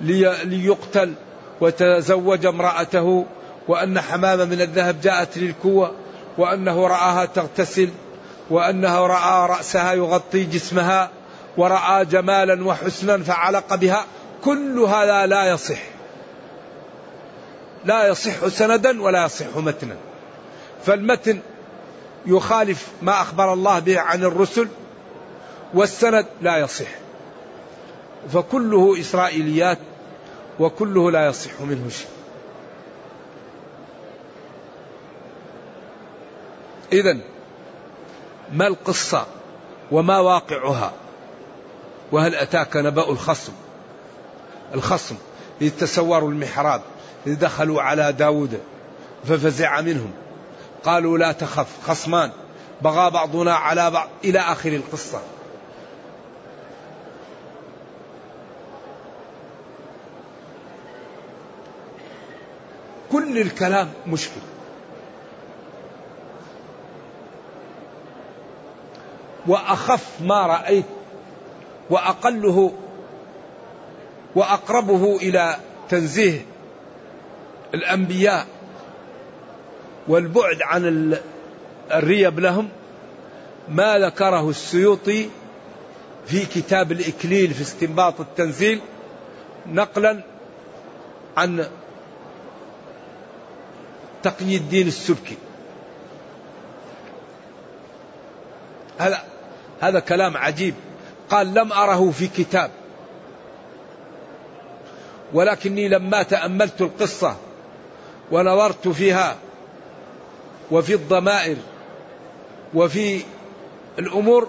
ليقتل 0.00 1.14
وتزوج 1.60 2.46
امرأته 2.46 3.26
وأن 3.68 4.00
حمامة 4.00 4.44
من 4.44 4.60
الذهب 4.60 5.00
جاءت 5.00 5.38
للكوة 5.38 5.92
وأنه 6.38 6.86
رآها 6.86 7.24
تغتسل 7.24 7.88
وأنه 8.50 9.06
رأى 9.06 9.48
رأسها 9.48 9.92
يغطي 9.92 10.44
جسمها 10.44 11.10
ورأى 11.56 12.04
جمالا 12.04 12.66
وحسنا 12.66 13.18
فعلق 13.18 13.74
بها. 13.74 14.04
كل 14.44 14.78
هذا 14.78 15.26
لا 15.26 15.50
يصح. 15.50 15.78
لا 17.84 18.08
يصح 18.08 18.48
سندا 18.48 19.02
ولا 19.02 19.24
يصح 19.24 19.56
متنا. 19.56 19.96
فالمتن 20.86 21.40
يخالف 22.26 22.88
ما 23.02 23.12
أخبر 23.12 23.52
الله 23.52 23.78
به 23.78 24.00
عن 24.00 24.24
الرسل 24.24 24.68
والسند 25.74 26.26
لا 26.40 26.56
يصح. 26.58 26.88
فكله 28.32 29.00
إسرائيليات 29.00 29.78
وكله 30.60 31.10
لا 31.10 31.26
يصح 31.26 31.60
منه 31.60 31.88
شيء. 31.88 32.08
إذا 36.92 37.18
ما 38.52 38.66
القصة 38.66 39.26
وما 39.90 40.18
واقعها؟ 40.18 40.92
وهل 42.12 42.34
أتاك 42.34 42.76
نبأ 42.76 43.10
الخصم؟ 43.10 43.52
الخصم 44.74 45.14
إذ 45.60 45.70
تسوروا 45.70 46.30
المحراب 46.30 46.82
إذ 47.26 47.38
دخلوا 47.38 47.82
على 47.82 48.12
داود 48.12 48.60
ففزع 49.24 49.80
منهم. 49.80 50.10
قالوا 50.84 51.18
لا 51.18 51.32
تخف 51.32 51.68
خصمان 51.86 52.30
بغى 52.82 53.10
بعضنا 53.10 53.54
على 53.54 53.90
بعض 53.90 54.08
إلى 54.24 54.38
آخر 54.38 54.72
القصة. 54.72 55.20
كل 63.12 63.38
الكلام 63.38 63.88
مشكل. 64.06 64.40
وأخف 69.46 70.20
ما 70.20 70.46
رأيت 70.46 70.84
وأقله 71.90 72.72
وأقربه 74.34 75.16
إلى 75.16 75.56
تنزيه 75.88 76.46
الأنبياء 77.74 78.46
والبعد 80.08 80.62
عن 80.62 81.16
الريب 81.90 82.40
لهم 82.40 82.68
ما 83.68 83.98
ذكره 83.98 84.50
السيوطي 84.50 85.28
في 86.26 86.46
كتاب 86.46 86.92
الإكليل 86.92 87.54
في 87.54 87.62
استنباط 87.62 88.20
التنزيل 88.20 88.80
نقلا 89.66 90.22
عن 91.36 91.66
تقي 94.22 94.56
الدين 94.56 94.86
السبكي. 94.86 95.36
هذا 98.98 99.24
هذا 99.80 100.00
كلام 100.00 100.36
عجيب. 100.36 100.74
قال 101.30 101.54
لم 101.54 101.72
أره 101.72 102.10
في 102.10 102.28
كتاب. 102.28 102.70
ولكني 105.32 105.88
لما 105.88 106.22
تأملت 106.22 106.80
القصة 106.80 107.36
ونظرت 108.30 108.88
فيها 108.88 109.36
وفي 110.70 110.94
الضمائر 110.94 111.56
وفي 112.74 113.22
الأمور 113.98 114.48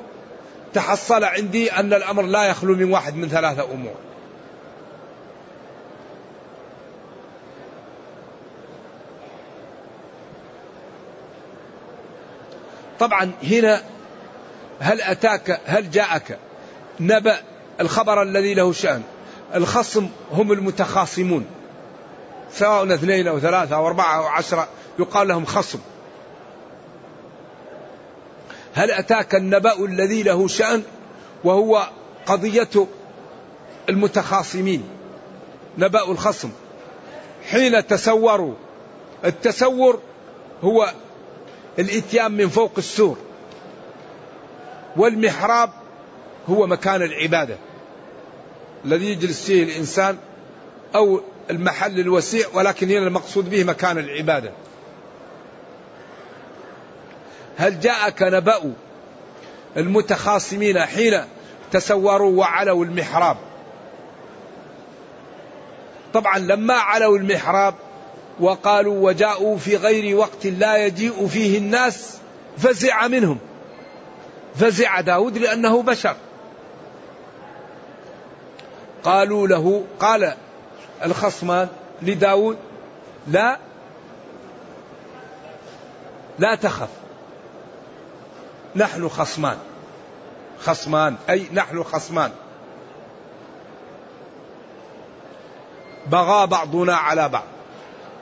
تحصل 0.73 1.23
عندي 1.23 1.71
أن 1.71 1.93
الأمر 1.93 2.23
لا 2.23 2.43
يخلو 2.43 2.75
من 2.75 2.91
واحد 2.91 3.15
من 3.15 3.29
ثلاثة 3.29 3.63
أمور. 3.73 3.95
طبعا 13.03 13.31
هنا 13.43 13.81
هل 14.79 15.01
أتاك 15.01 15.61
هل 15.65 15.91
جاءك؟ 15.91 16.37
نبأ 16.99 17.37
الخبر 17.79 18.21
الذي 18.21 18.53
له 18.53 18.73
شأن. 18.73 19.01
الخصم 19.55 20.09
هم 20.31 20.51
المتخاصمون. 20.51 21.45
سواء 22.51 22.93
اثنين 22.93 23.27
أو 23.27 23.39
ثلاثة 23.39 23.75
أو 23.75 23.87
أربعة 23.87 24.17
أو 24.17 24.23
عشرة 24.23 24.67
يقال 24.99 25.27
لهم 25.27 25.45
خصم. 25.45 25.79
هل 28.73 28.91
أتاك 28.91 29.35
النبأ 29.35 29.85
الذي 29.85 30.23
له 30.23 30.47
شأن؟ 30.47 30.83
وهو 31.43 31.87
قضية 32.25 32.87
المتخاصمين. 33.89 34.83
نبأ 35.77 36.11
الخصم. 36.11 36.49
حين 37.51 37.87
تسوروا 37.87 38.53
التسور 39.25 39.99
هو 40.63 40.93
الاتيان 41.79 42.31
من 42.31 42.49
فوق 42.49 42.71
السور. 42.77 43.17
والمحراب 44.97 45.69
هو 46.49 46.67
مكان 46.67 47.01
العبادة. 47.01 47.57
الذي 48.86 49.12
يجلس 49.12 49.45
فيه 49.45 49.63
الإنسان 49.63 50.17
أو 50.95 51.21
المحل 51.49 51.99
الوسيع 51.99 52.47
ولكن 52.53 52.89
هنا 52.89 53.07
المقصود 53.07 53.49
به 53.49 53.63
مكان 53.63 53.97
العبادة. 53.97 54.51
هل 57.57 57.79
جاءك 57.79 58.23
نبأ 58.23 58.73
المتخاصمين 59.77 60.79
حين 60.79 61.21
تسوروا 61.71 62.38
وعلوا 62.39 62.86
المحراب؟ 62.86 63.38
طبعا 66.13 66.38
لما 66.39 66.73
علوا 66.73 67.17
المحراب 67.17 67.75
وقالوا 68.39 69.09
وجاءوا 69.09 69.57
في 69.57 69.77
غير 69.77 70.15
وقت 70.15 70.45
لا 70.45 70.77
يجيء 70.77 71.27
فيه 71.27 71.57
الناس 71.57 72.17
فزع 72.57 73.07
منهم. 73.07 73.37
فزع 74.55 75.01
داود 75.01 75.37
لأنه 75.37 75.81
بشر. 75.81 76.15
قالوا 79.03 79.47
له 79.47 79.83
قال 79.99 80.33
الخصمان 81.03 81.67
لداود 82.01 82.57
لا 83.27 83.57
لا 86.39 86.55
تخف. 86.55 86.89
نحن 88.75 89.09
خصمان. 89.09 89.57
خصمان 90.59 91.15
أي 91.29 91.47
نحن 91.53 91.83
خصمان. 91.83 92.31
بغى 96.07 96.47
بعضنا 96.47 96.95
على 96.95 97.29
بعض. 97.29 97.52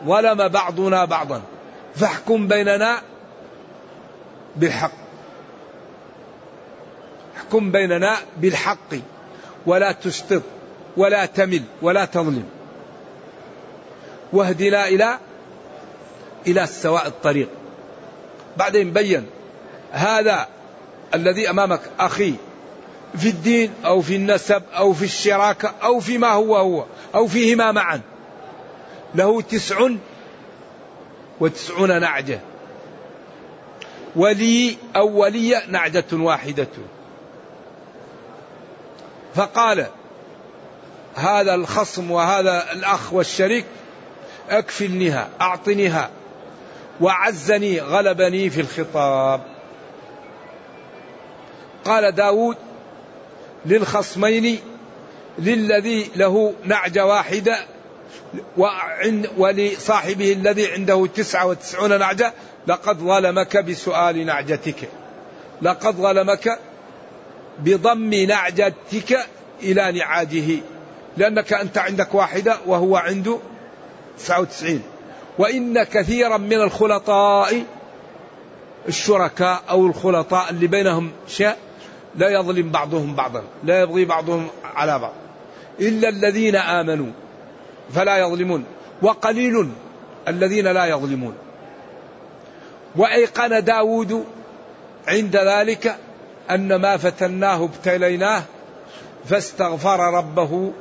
ظلم 0.05 0.47
بعضنا 0.47 1.05
بعضا. 1.05 1.41
فاحكم 1.95 2.47
بيننا 2.47 3.01
بالحق. 4.55 4.91
احكم 7.37 7.71
بيننا 7.71 8.17
بالحق. 8.37 8.93
ولا 9.65 9.91
تشطط 9.91 10.41
ولا 10.97 11.25
تمل 11.25 11.63
ولا 11.81 12.05
تظلم. 12.05 12.45
واهدنا 14.33 14.87
إلى 14.87 15.17
إلى 16.47 16.63
السواء 16.63 17.07
الطريق. 17.07 17.49
بعدين 18.57 18.93
بين 18.93 19.25
هذا 19.91 20.47
الذي 21.15 21.49
أمامك 21.49 21.81
أخي 21.99 22.33
في 23.17 23.29
الدين 23.29 23.73
أو 23.85 24.01
في 24.01 24.15
النسب 24.15 24.63
أو 24.77 24.93
في 24.93 25.05
الشراكة 25.05 25.73
أو 25.83 25.99
فيما 25.99 26.31
هو 26.31 26.57
هو 26.57 26.85
أو 27.15 27.27
فيهما 27.27 27.71
معا. 27.71 28.01
له 29.15 29.41
تسع 29.41 29.89
وتسعون 31.39 32.01
نعجة. 32.01 32.39
ولي 34.15 34.77
أو 34.95 35.21
ولي 35.21 35.61
نعجة 35.67 36.05
واحدة. 36.13 36.67
فقال 39.35 39.87
هذا 41.15 41.55
الخصم 41.55 42.11
وهذا 42.11 42.71
الأخ 42.71 43.13
والشريك 43.13 43.65
أكفلنها 44.49 45.29
أعطنيها 45.41 46.09
وعزني 47.01 47.79
غلبني 47.79 48.49
في 48.49 48.61
الخطاب. 48.61 49.41
قال 51.85 52.11
داود 52.11 52.57
للخصمين 53.65 54.59
للذي 55.39 56.11
له 56.15 56.53
نعجة 56.63 57.05
واحدة 57.05 57.57
ولصاحبه 59.37 60.33
الذي 60.33 60.71
عنده 60.71 61.07
تسعة 61.15 61.45
وتسعون 61.45 61.99
نعجة 61.99 62.33
لقد 62.67 62.97
ظلمك 62.97 63.57
بسؤال 63.57 64.25
نعجتك. 64.25 64.89
لقد 65.61 65.95
ظلمك 65.95 66.59
بضم 67.59 68.13
نعجتك 68.13 69.19
إلى 69.63 69.91
نعاجه. 69.91 70.57
لأنك 71.17 71.53
أنت 71.53 71.77
عندك 71.77 72.15
واحدة 72.15 72.57
وهو 72.65 72.95
عنده 72.95 73.39
تسعة 74.17 74.39
وتسعين. 74.41 74.81
وإن 75.37 75.83
كثيرا 75.83 76.37
من 76.37 76.61
الخلطاء 76.61 77.63
الشركاء 78.87 79.61
أو 79.69 79.87
الخلطاء 79.87 80.49
اللي 80.49 80.67
بينهم 80.67 81.11
شيء 81.27 81.55
لا 82.15 82.29
يظلم 82.29 82.69
بعضهم 82.69 83.15
بعضا 83.15 83.43
لا 83.63 83.81
يبغي 83.81 84.05
بعضهم 84.05 84.47
على 84.63 84.99
بعض. 84.99 85.13
إلا 85.79 86.09
الذين 86.09 86.55
آمنوا. 86.55 87.11
فلا 87.93 88.17
يظلمون 88.17 88.65
وقليل 89.01 89.69
الذين 90.27 90.67
لا 90.67 90.85
يظلمون. 90.85 91.33
وأيقن 92.95 93.63
داود 93.63 94.25
عند 95.07 95.35
ذلك 95.35 95.95
أن 96.51 96.75
ما 96.75 96.97
فتناه 96.97 97.63
ابتليناه 97.63 98.43
فاستغفر 99.25 99.99
ربه 99.99 100.71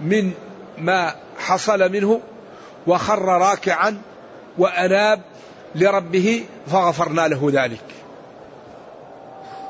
من 0.00 0.32
ما 0.78 1.14
حصل 1.38 1.92
منه 1.92 2.20
وخر 2.86 3.24
راكعا 3.24 4.02
وأناب 4.58 5.20
لربه 5.74 6.44
فغفرنا 6.66 7.28
له 7.28 7.50
ذلك. 7.52 7.84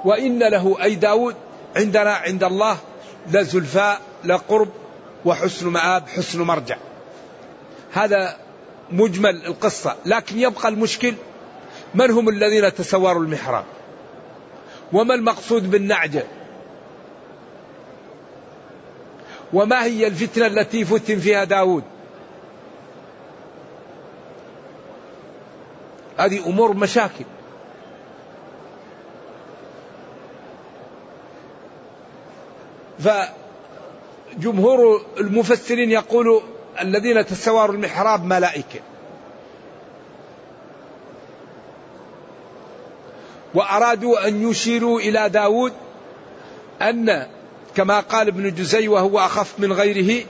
وإن 0.05 0.39
له 0.39 0.77
أي 0.83 0.95
داود 0.95 1.35
عندنا 1.77 2.13
عند 2.13 2.45
الله 2.45 2.77
لزلفاء 3.31 4.01
لقرب 4.25 4.69
وحسن 5.27 5.69
مآب 5.69 6.09
حسن 6.09 6.43
مرجع. 6.43 6.77
هذا 7.93 8.37
مجمل 8.91 9.47
القصة 9.47 9.97
لكن 10.07 10.39
يبقى 10.39 10.69
المشكل 10.69 11.15
من 11.95 12.11
هم 12.11 12.29
الذين 12.29 12.75
تسوروا 12.75 13.23
المحراب؟ 13.23 13.65
وما 14.93 15.15
المقصود 15.15 15.71
بالنعجة؟ 15.71 16.25
وما 19.53 19.85
هي 19.85 20.07
الفتنة 20.07 20.47
التي 20.47 20.85
فتن 20.85 21.19
فيها 21.19 21.45
داود؟ 21.45 21.85
هذه 26.19 26.47
أمور 26.47 26.75
مشاكل. 26.75 27.25
فجمهور 34.37 35.07
المفسرين 35.21 35.91
يقول 35.91 36.43
الذين 36.81 37.27
تسواروا 37.27 37.75
المحراب 37.75 38.25
ملائكة. 38.25 38.81
وأرادوا 43.55 44.29
أن 44.29 44.51
يشيروا 44.51 45.01
إلى 45.01 45.29
داود 45.29 45.73
أن 46.83 47.27
كما 47.75 48.01
قال 48.01 48.29
ابن 48.29 48.55
جزي 48.55 48.89
وهو 48.89 49.19
أخف 49.19 49.55
من 49.59 49.73
غيره 49.73 50.25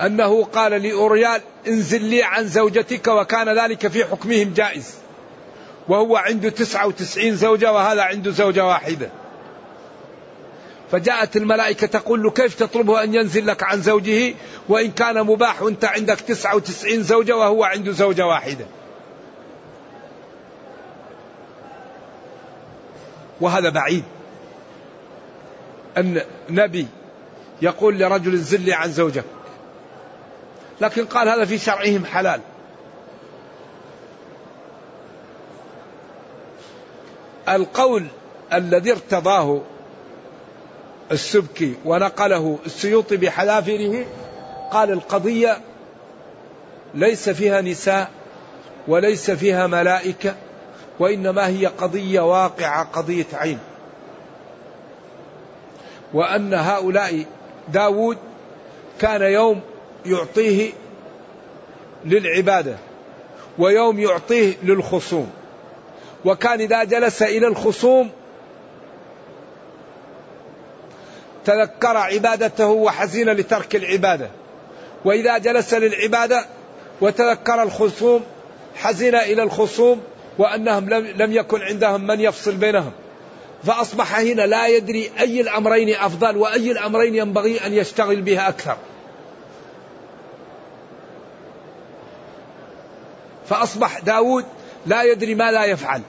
أنه 0.00 0.44
قال 0.44 0.82
لأوريال 0.82 1.40
انزل 1.66 2.04
لي 2.04 2.22
عن 2.22 2.46
زوجتك 2.46 3.08
وكان 3.08 3.58
ذلك 3.58 3.88
في 3.88 4.04
حكمهم 4.04 4.52
جائز. 4.56 4.94
وهو 5.88 6.16
عنده 6.16 6.48
تسعة 6.48 6.86
وتسعين 6.86 7.36
زوجة 7.36 7.72
وهذا 7.72 8.02
عنده 8.02 8.30
زوجة 8.30 8.66
واحدة. 8.66 9.10
فجاءت 10.90 11.36
الملائكة 11.36 11.86
تقول 11.86 12.22
له 12.22 12.30
كيف 12.30 12.54
تطلبه 12.54 13.02
أن 13.02 13.14
ينزل 13.14 13.46
لك 13.46 13.62
عن 13.62 13.82
زوجه؟ 13.82 14.34
وإن 14.68 14.90
كان 14.90 15.26
مباح 15.26 15.62
وأنت 15.62 15.84
عندك 15.84 16.20
تسعة 16.20 16.56
وتسعين 16.56 17.02
زوجة 17.02 17.36
وهو 17.36 17.64
عنده 17.64 17.92
زوجة 17.92 18.26
واحدة. 18.26 18.66
وهذا 23.40 23.68
بعيد. 23.68 24.04
أن 25.96 26.20
نبي 26.50 26.86
يقول 27.62 27.98
لرجل 27.98 28.36
زل 28.36 28.60
لي 28.60 28.74
عن 28.74 28.92
زوجك. 28.92 29.24
لكن 30.80 31.04
قال 31.04 31.28
هذا 31.28 31.44
في 31.44 31.58
شرعهم 31.58 32.04
حلال. 32.04 32.40
القول 37.48 38.06
الذي 38.52 38.92
ارتضاه 38.92 39.60
السبكي 41.12 41.74
ونقله 41.84 42.58
السيوطي 42.66 43.16
بحذافيره 43.16 44.06
قال 44.72 44.90
القضية 44.90 45.58
ليس 46.94 47.28
فيها 47.28 47.60
نساء 47.60 48.10
وليس 48.88 49.30
فيها 49.30 49.66
ملائكة 49.66 50.34
وإنما 50.98 51.46
هي 51.46 51.66
قضية 51.66 52.20
واقعة 52.20 52.84
قضية 52.84 53.26
عين. 53.32 53.58
وأن 56.14 56.54
هؤلاء 56.54 57.24
داود 57.68 58.18
كان 59.00 59.22
يوم 59.22 59.60
يعطيه 60.06 60.72
للعبادة 62.04 62.76
ويوم 63.58 64.00
يعطيه 64.00 64.54
للخصوم. 64.62 65.30
وكان 66.24 66.60
إذا 66.60 66.84
جلس 66.84 67.22
إلى 67.22 67.46
الخصوم 67.46 68.10
تذكر 71.46 71.96
عبادته 71.96 72.66
وحزين 72.66 73.30
لترك 73.30 73.76
العبادة. 73.76 74.30
وإذا 75.04 75.38
جلس 75.38 75.74
للعبادة 75.74 76.44
وتذكر 77.00 77.62
الخصوم 77.62 78.24
حزن 78.74 79.14
إلى 79.14 79.42
الخصوم 79.42 80.00
وأنهم 80.38 80.88
لم 80.90 81.32
يكن 81.32 81.62
عندهم 81.62 82.06
من 82.06 82.20
يفصل 82.20 82.54
بينهم. 82.54 82.92
فأصبح 83.64 84.18
هنا 84.18 84.42
لا 84.42 84.66
يدري 84.66 85.10
أي 85.20 85.40
الأمرين 85.40 85.94
أفضل 85.94 86.36
وأي 86.36 86.72
الأمرين 86.72 87.14
ينبغي 87.14 87.66
أن 87.66 87.72
يشتغل 87.72 88.22
بها 88.22 88.48
أكثر. 88.48 88.76
فأصبح 93.48 93.98
داود 93.98 94.44
لا 94.86 95.02
يدري 95.02 95.34
ما 95.34 95.52
لا 95.52 95.64
يفعل. 95.64 96.02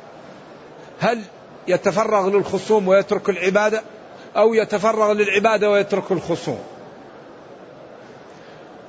هل 1.00 1.22
يتفرغ 1.68 2.30
للخصوم 2.30 2.88
ويترك 2.88 3.30
العبادة؟ 3.30 3.82
أو 4.38 4.54
يتفرغ 4.54 5.14
للعبادة 5.14 5.70
ويترك 5.70 6.12
الخصوم. 6.12 6.60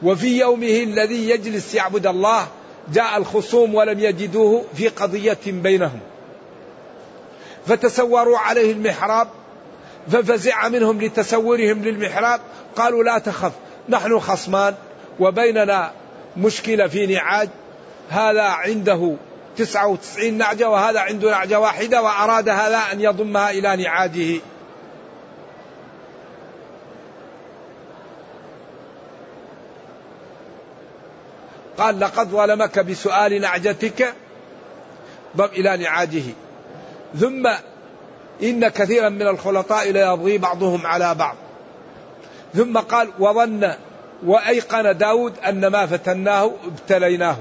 وفي 0.03 0.39
يومه 0.39 0.83
الذي 0.83 1.31
يجلس 1.31 1.75
يعبد 1.75 2.07
الله 2.07 2.47
جاء 2.93 3.19
الخصوم 3.19 3.75
ولم 3.75 3.99
يجدوه 3.99 4.65
في 4.75 4.89
قضية 4.89 5.39
بينهم. 5.47 6.01
فتسوروا 7.67 8.39
عليه 8.39 8.73
المحراب 8.73 9.29
ففزع 10.13 10.69
منهم 10.69 11.03
لتسورهم 11.03 11.83
للمحراب 11.83 12.41
قالوا 12.77 13.05
لا 13.05 13.19
تخف 13.19 13.53
نحن 13.89 14.19
خصمان 14.19 14.75
وبيننا 15.21 15.93
مشكلة 16.37 16.87
في 16.87 17.07
نعاج 17.07 17.49
هذا 18.09 18.43
عنده 18.43 19.17
تسعة 19.57 19.89
وتسعين 19.89 20.39
نعجة 20.39 20.71
وهذا 20.71 21.01
عنده 21.01 21.31
نعجة 21.31 21.61
واحدة 21.61 22.03
وأراد 22.03 22.49
هذا 22.49 22.79
أن 22.93 23.01
يضمها 23.01 23.51
إلى 23.51 23.77
نعاجه. 23.77 24.41
قال 31.79 32.01
لقد 32.01 32.29
ظلمك 32.29 32.79
بسؤال 32.79 33.41
نعجتك. 33.41 34.15
ضم 35.37 35.45
إلى 35.45 35.77
نعاجه. 35.77 36.23
ثم 37.21 37.49
إن 38.43 38.69
كثيرا 38.69 39.09
من 39.09 39.27
الخلطاء 39.27 39.91
ليبغي 39.91 40.39
بعضهم 40.39 40.87
على 40.87 41.15
بعض. 41.15 41.37
ثم 42.55 42.79
قال 42.79 43.09
وظن 43.19 43.75
وأيقن 44.27 44.99
داود 44.99 45.33
أن 45.39 45.67
ما 45.67 45.87
فتناه 45.87 46.53
ابتليناه. 46.67 47.37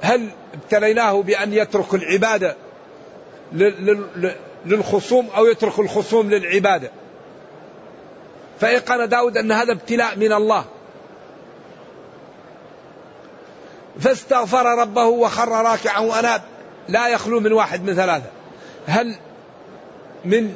هل 0.00 0.28
ابتليناه 0.54 1.22
بأن 1.22 1.52
يترك 1.52 1.94
العبادة 1.94 2.56
للخصوم 4.66 5.28
أو 5.36 5.46
يترك 5.46 5.78
الخصوم 5.78 6.30
للعبادة؟ 6.30 6.90
فأيقن 8.60 9.08
داود 9.08 9.36
أن 9.36 9.52
هذا 9.52 9.72
ابتلاء 9.72 10.16
من 10.16 10.32
الله. 10.32 10.64
فاستغفر 14.00 14.64
ربه 14.64 15.04
وخر 15.04 15.48
راكعا 15.48 16.00
وأناب. 16.00 16.42
لا 16.88 17.08
يخلو 17.08 17.40
من 17.40 17.52
واحد 17.52 17.84
من 17.84 17.94
ثلاثة. 17.94 18.30
هل 18.86 19.16
من 20.24 20.54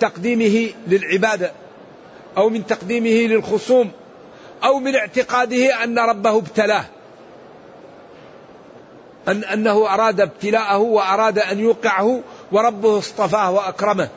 تقديمه 0.00 0.70
للعبادة 0.86 1.52
أو 2.36 2.48
من 2.48 2.66
تقديمه 2.66 3.34
للخصوم 3.34 3.90
أو 4.64 4.78
من 4.78 4.96
اعتقاده 4.96 5.84
أن 5.84 5.98
ربه 5.98 6.36
ابتلاه؟ 6.36 6.84
أن 9.28 9.44
أنه 9.44 9.94
أراد 9.94 10.20
ابتلاءه 10.20 10.78
وأراد 10.78 11.38
أن 11.38 11.58
يوقعه 11.58 12.20
وربه 12.52 12.98
اصطفاه 12.98 13.50
وأكرمه. 13.50 14.08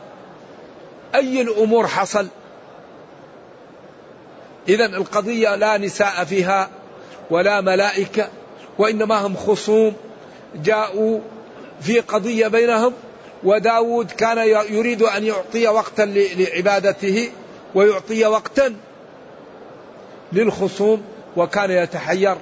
أي 1.15 1.41
الأمور 1.41 1.88
حصل؟ 1.88 2.28
إذا 4.69 4.86
القضية 4.86 5.56
لا 5.56 5.78
نساء 5.78 6.24
فيها 6.24 6.69
ولا 7.32 7.62
ملائكة 7.62 8.30
وإنما 8.78 9.15
هم 9.15 9.36
خصوم. 9.36 9.94
جاءوا 10.56 11.20
في 11.82 12.00
قضية 12.00 12.48
بينهم 12.48 12.94
وداود 13.44 14.12
كان 14.12 14.38
يريد 14.70 15.02
أن 15.02 15.24
يعطي 15.24 15.67
وقتا 15.67 16.02
لعبادته 16.38 17.30
ويعطي 17.76 18.26
وقتا 18.26 18.76
للخصوم 20.34 21.04
وكان 21.38 21.72
يتحير. 21.72 22.36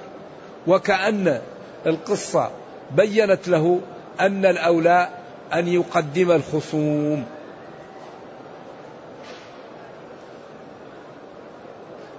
وكأن 0.66 1.40
القصة 1.86 2.50
بينت 2.96 3.48
له 3.48 3.80
أن 4.20 4.46
الأولى 4.46 5.08
أن 5.54 5.68
يقدم 5.68 6.30
الخصوم. 6.30 7.24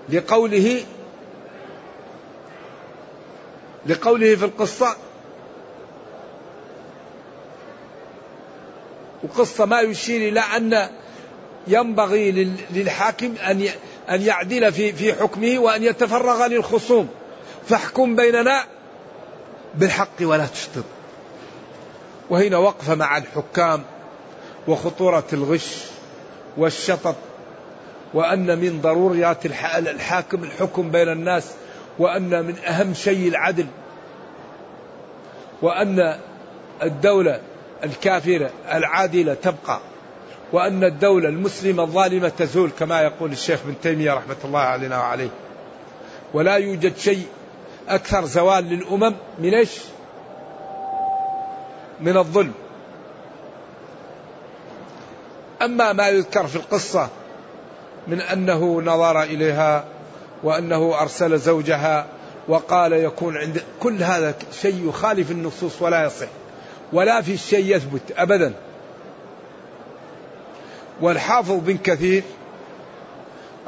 لقوله 0.10 0.84
لقوله 3.86 4.36
في 4.36 4.46
القصة 4.46 4.96
وقصة 9.24 9.66
ما 9.66 9.82
يشير 9.82 10.30
إلى 10.30 10.40
أن 10.40 10.90
ينبغي 11.68 12.32
للحاكم 12.72 13.36
أن 13.38 13.68
أن 14.10 14.22
يعدل 14.22 14.74
في 14.74 14.94
في 14.94 15.14
حكمه 15.14 15.60
وأن 15.60 15.84
يتفرغ 15.84 16.48
للخصوم. 16.48 17.10
فاحكم 17.68 18.16
بيننا 18.16 18.64
بالحق 19.76 20.22
ولا 20.22 20.46
تشطط. 20.46 20.84
وهنا 22.30 22.58
وقفة 22.58 22.96
مع 22.96 23.18
الحكام 23.18 23.84
وخطورة 24.68 25.24
الغش 25.34 25.78
والشطط 26.58 27.16
وأن 28.14 28.60
من 28.60 28.82
ضروريات 28.82 29.46
الحاكم 29.46 30.44
الحكم 30.44 30.92
بين 30.92 31.10
الناس 31.10 31.52
وأن 32.02 32.46
من 32.46 32.58
أهم 32.58 32.94
شيء 32.94 33.28
العدل 33.28 33.66
وأن 35.62 36.18
الدولة 36.84 37.42
الكافرة 37.84 38.50
العادلة 38.74 39.34
تبقى 39.34 39.80
وأن 40.52 40.84
الدولة 40.84 41.30
المسلمة 41.30 41.84
الظالمة 41.84 42.30
تزول 42.30 42.72
كما 42.80 43.02
يقول 43.02 43.32
الشيخ 43.32 43.60
ابن 43.66 43.76
تيمية 43.84 44.14
رحمة 44.14 44.36
الله 44.46 44.60
علينا 44.60 45.00
وعليه. 45.00 45.30
ولا 46.34 46.56
يوجد 46.56 46.98
شيء 46.98 47.26
أكثر 47.90 48.26
زوال 48.26 48.64
للأمم 48.64 49.16
من 49.40 49.54
إيش؟ 49.54 49.80
من 52.00 52.18
الظلم. 52.18 52.54
أما 55.62 55.94
ما 55.94 56.08
يذكر 56.08 56.48
في 56.48 56.56
القصة 56.56 57.10
من 58.08 58.22
أنه 58.22 58.82
نظر 58.82 59.24
إليها 59.24 59.86
وأنه 60.44 61.02
أرسل 61.02 61.40
زوجها 61.40 62.06
وقال 62.48 62.94
يكون 62.94 63.38
عند 63.38 63.62
كل 63.80 64.04
هذا 64.04 64.36
شيء 64.62 64.90
يخالف 64.90 65.32
النصوص 65.32 65.82
ولا 65.82 66.06
يصح. 66.06 66.28
ولا 66.94 67.22
في 67.22 67.38
شيء 67.38 67.76
يثبت 67.76 68.02
أبدا. 68.18 68.54
والحافظ 71.02 71.52
بن 71.52 71.78
كثير 71.78 72.24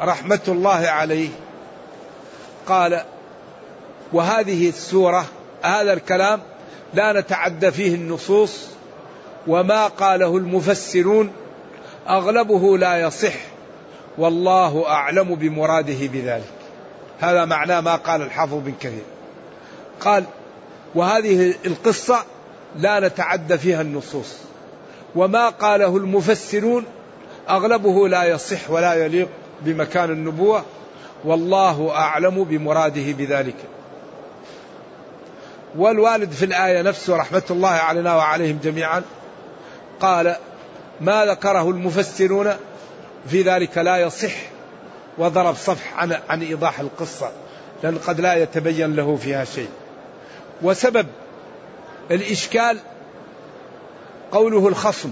رحمة 0.01 0.39
الله 0.47 0.88
عليه 0.88 1.29
قال 2.67 3.03
وهذه 4.13 4.69
السورة 4.69 5.25
هذا 5.62 5.93
الكلام 5.93 6.41
لا 6.93 7.19
نتعدى 7.19 7.71
فيه 7.71 7.95
النصوص 7.95 8.67
وما 9.47 9.88
قاله 9.88 10.38
المفسرون 10.38 11.31
أغلبه 12.09 12.77
لا 12.77 13.01
يصح 13.01 13.33
والله 14.17 14.88
أعلم 14.88 15.36
بمراده 15.36 16.07
بذلك. 16.07 16.62
هذا 17.23 17.45
معناه 17.45 17.81
ما 17.81 17.95
قال 17.95 18.21
الحافظ 18.21 18.53
بن 18.53 18.73
كثير. 18.79 19.03
قال 19.99 20.23
وهذه 20.95 21.53
القصة 21.65 22.23
لا 22.75 22.99
نتعدى 22.99 23.57
فيها 23.57 23.81
النصوص. 23.81 24.38
وما 25.15 25.49
قاله 25.49 25.97
المفسرون 25.97 26.86
أغلبه 27.49 28.07
لا 28.07 28.23
يصح 28.23 28.69
ولا 28.69 28.93
يليق 28.93 29.29
بمكان 29.62 30.09
النبوة 30.09 30.63
والله 31.23 31.91
أعلم 31.91 32.43
بمراده 32.43 33.12
بذلك. 33.12 33.55
والوالد 35.77 36.31
في 36.31 36.45
الآية 36.45 36.81
نفسه 36.81 37.17
رحمة 37.17 37.43
الله 37.49 37.69
علينا 37.69 38.15
وعليهم 38.15 38.59
جميعا 38.63 39.01
قال 39.99 40.36
ما 41.01 41.25
ذكره 41.25 41.69
المفسرون 41.69 42.53
في 43.27 43.41
ذلك 43.41 43.77
لا 43.77 43.97
يصح 43.97 44.53
وضرب 45.17 45.56
صفح 45.56 45.99
عن 45.99 46.17
عن 46.30 46.41
إيضاح 46.41 46.80
القصة 46.80 47.32
لأن 47.84 47.97
قد 47.97 48.21
لا 48.21 48.34
يتبين 48.34 48.95
له 48.95 49.15
فيها 49.15 49.45
شيء. 49.45 49.69
وسبب 50.62 51.08
الإشكال 52.12 52.78
قوله 54.32 54.67
الخصم 54.67 55.12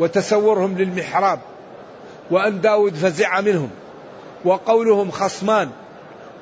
وتسورهم 0.00 0.78
للمحراب 0.78 1.40
وأن 2.30 2.60
داود 2.60 2.94
فزع 2.94 3.40
منهم 3.40 3.70
وقولهم 4.44 5.10
خصمان 5.10 5.70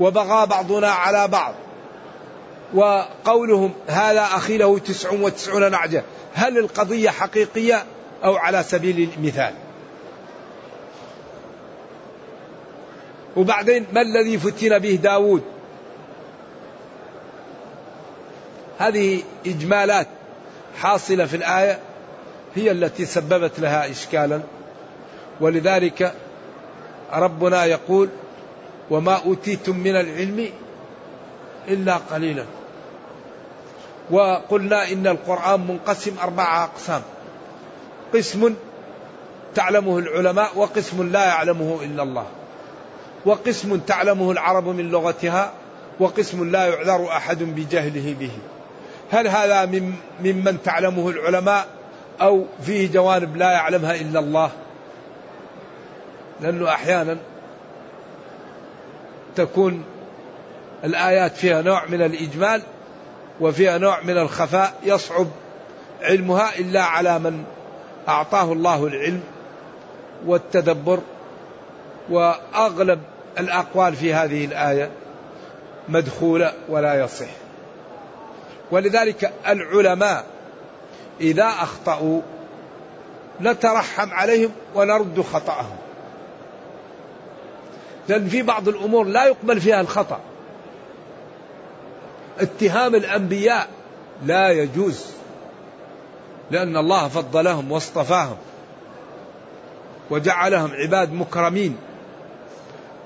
وبغى 0.01 0.47
بعضنا 0.47 0.91
على 0.91 1.29
بعض 1.29 1.55
وقولهم 2.75 3.73
هذا 3.87 4.21
أخي 4.23 4.59
له 4.59 4.79
تسع 4.79 5.11
وتسعون 5.11 5.71
نعجة 5.71 6.05
هل 6.35 6.59
القضية 6.59 7.11
حقيقية 7.11 7.85
أو 8.25 8.37
على 8.37 8.63
سبيل 8.63 9.09
المثال 9.19 9.55
وبعدين 13.37 13.87
ما 13.93 14.01
الذي 14.01 14.39
فتن 14.39 14.79
به 14.79 14.95
داود؟ 15.03 15.43
هذه 18.79 19.23
إجمالات 19.47 20.07
حاصلة 20.77 21.27
في 21.27 21.37
الآية 21.37 21.79
هي 22.55 22.71
التي 22.71 23.05
سببت 23.05 23.61
لها 23.61 23.91
إشكالا. 23.91 24.41
ولذلك 25.41 26.15
ربنا 27.13 27.65
يقول 27.65 28.09
وما 28.91 29.15
أوتيتم 29.15 29.79
من 29.79 29.97
العلم 29.97 30.49
إلا 31.69 31.97
قليلا 31.97 32.45
وقلنا 34.11 34.93
إن 34.93 35.07
القرآن 35.07 35.61
منقسم 35.61 36.17
أربعة 36.23 36.65
أقسام 36.65 37.03
قسم 38.15 38.55
تعلمه 39.55 39.99
العلماء 39.99 40.59
وقسم 40.59 41.13
لا 41.13 41.25
يعلمه 41.25 41.79
إلا 41.83 42.03
الله. 42.03 42.27
وقسم 43.27 43.79
تعلمه 43.79 44.31
العرب 44.31 44.69
من 44.69 44.91
لغتها 44.91 45.53
وقسم 46.01 46.51
لا 46.51 46.67
يعذر 46.67 47.09
أحد 47.09 47.43
بجهله 47.43 48.15
به. 48.21 48.31
هل 49.13 49.29
هذا 49.29 49.67
من 49.67 49.93
ممن 50.21 50.63
تعلمه 50.63 51.09
العلماء 51.09 51.67
أو 52.21 52.45
فيه 52.63 52.93
جوانب 52.93 53.37
لا 53.37 53.51
يعلمها 53.53 53.95
إلا 53.95 54.21
الله؟ 54.21 54.51
لأنه 56.41 56.69
أحيانا 56.69 57.17
تكون 59.37 59.85
الآيات 60.85 61.37
فيها 61.37 61.63
نوع 61.63 61.87
من 61.87 62.03
الإجمال 62.03 62.63
وفيها 63.41 63.79
نوع 63.79 64.01
من 64.01 64.19
الخفاء 64.19 64.75
يصعب 64.85 65.27
علمها 66.03 66.59
إلا 66.59 66.83
على 66.83 67.19
من 67.19 67.45
أعطاه 68.09 68.53
الله 68.53 68.87
العلم 68.87 69.21
والتدبر 70.27 71.01
وأغلب 72.11 73.01
الأقوال 73.39 73.97
في 73.97 74.15
هذه 74.15 74.45
الآية 74.45 74.91
مدخولة 75.89 76.53
ولا 76.69 77.05
يصح. 77.05 77.27
ولذلك 78.71 79.33
العلماء 79.49 80.25
إذا 81.21 81.47
أخطأوا 81.47 82.21
نترحم 83.41 84.11
عليهم 84.11 84.51
ونرد 84.75 85.21
خطأهم. 85.21 85.77
لأن 88.09 88.29
في 88.29 88.43
بعض 88.43 88.69
الأمور 88.69 89.05
لا 89.05 89.25
يقبل 89.25 89.61
فيها 89.61 89.81
الخطأ. 89.81 90.21
اتهام 92.41 92.95
الأنبياء 92.95 93.69
لا 94.25 94.51
يجوز 94.51 95.07
لأن 96.51 96.77
الله 96.77 97.09
فضلهم 97.09 97.73
واصطفاهم 97.73 98.37
وجعلهم 100.11 100.73
عباد 100.73 101.13
مكرمين. 101.13 101.77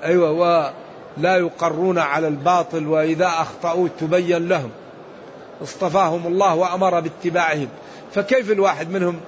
أيوة 0.05 0.31
ولا 0.31 1.37
يقرون 1.37 1.99
على 1.99 2.29
الباطل 2.29 2.87
وإذا 2.87 3.27
أخطأوا 3.27 3.89
تبين 4.01 4.49
لهم. 4.49 4.71
اصطفاهم 5.63 6.27
الله 6.27 6.55
وأمر 6.55 7.01
باتباعهم. 7.01 7.69
فكيف 8.15 8.51
الواحد 8.51 8.91
منهم 8.91 9.21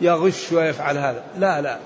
يغش 0.00 0.52
ويفعل 0.52 0.98
هذا؟ 0.98 1.22
لا 1.38 1.60
لا. 1.60 1.78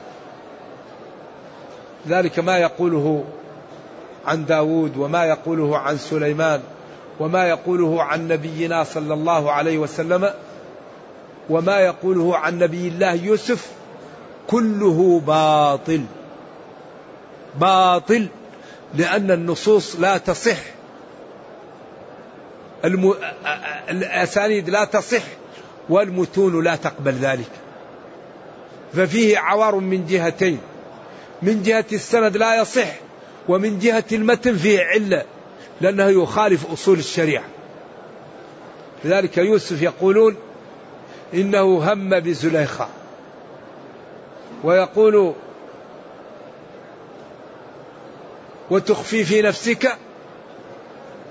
ذلك 2.09 2.39
ما 2.39 2.59
يقوله 2.59 3.25
عن 4.27 4.47
داود 4.47 4.97
وما 4.97 5.25
يقوله 5.25 5.79
عن 5.79 5.99
سليمان 5.99 6.61
وما 7.21 7.49
يقوله 7.49 8.03
عن 8.03 8.29
نبينا 8.29 8.85
صلى 8.85 9.15
الله 9.15 9.53
عليه 9.53 9.79
وسلم 9.79 10.31
وما 11.51 11.79
يقوله 11.79 12.37
عن 12.37 12.59
نبي 12.59 12.89
الله 12.89 13.13
يوسف 13.13 13.71
كله 14.47 15.23
باطل. 15.27 16.05
باطل 17.59 18.27
لأن 18.95 19.31
النصوص 19.31 19.97
لا 19.97 20.19
تصح. 20.19 20.59
الم... 22.85 23.15
الأسانيد 23.91 24.71
لا 24.71 24.85
تصح 24.85 25.23
والمتون 25.89 26.65
لا 26.65 26.77
تقبل 26.77 27.13
ذلك. 27.13 27.51
ففيه 28.93 29.39
عوار 29.39 29.75
من 29.75 30.07
جهتين. 30.07 30.59
من 31.43 31.63
جهة 31.63 31.85
السند 31.93 32.37
لا 32.37 32.61
يصح 32.61 32.89
ومن 33.49 33.79
جهة 33.79 34.05
المتن 34.13 34.57
فيه 34.57 34.81
علة 34.81 35.25
لأنه 35.81 36.23
يخالف 36.23 36.73
أصول 36.73 36.99
الشريعة. 36.99 37.45
لذلك 39.05 39.39
يوسف 39.39 39.83
يقولون 39.83 40.37
إنه 41.35 41.93
هم 41.93 42.21
بزليخة. 42.21 42.89
ويقول 44.65 45.35
وتخفي 48.71 49.25
في 49.25 49.43
نفسك 49.43 49.97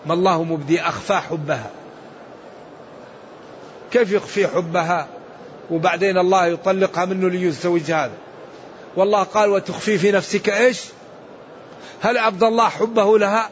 ما 0.06 0.14
الله 0.14 0.44
مبدي 0.44 0.82
أخفى 0.82 1.14
حبها. 1.14 1.72
كيف 3.92 4.12
يخفي 4.12 4.48
حبها؟ 4.48 5.08
وبعدين 5.72 6.18
الله 6.18 6.46
يطلقها 6.46 7.06
منه 7.06 7.30
ليزوج 7.30 7.92
هذا 7.92 8.12
والله 8.96 9.24
قال 9.24 9.50
وتخفي 9.50 9.98
في 9.98 10.12
نفسك 10.12 10.50
إيش؟ 10.50 10.82
هل 12.02 12.18
أبدى 12.18 12.48
الله 12.48 12.70
حبه 12.70 13.20
لها؟ 13.20 13.50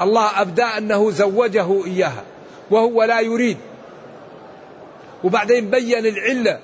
الله 0.00 0.40
أبدى 0.40 0.62
أنه 0.62 1.10
زوجه 1.10 1.84
إياها 1.84 2.24
وهو 2.70 3.04
لا 3.04 3.20
يريد. 3.20 3.58
وبعدين 5.24 5.70
بين 5.70 6.06
العلة 6.06 6.60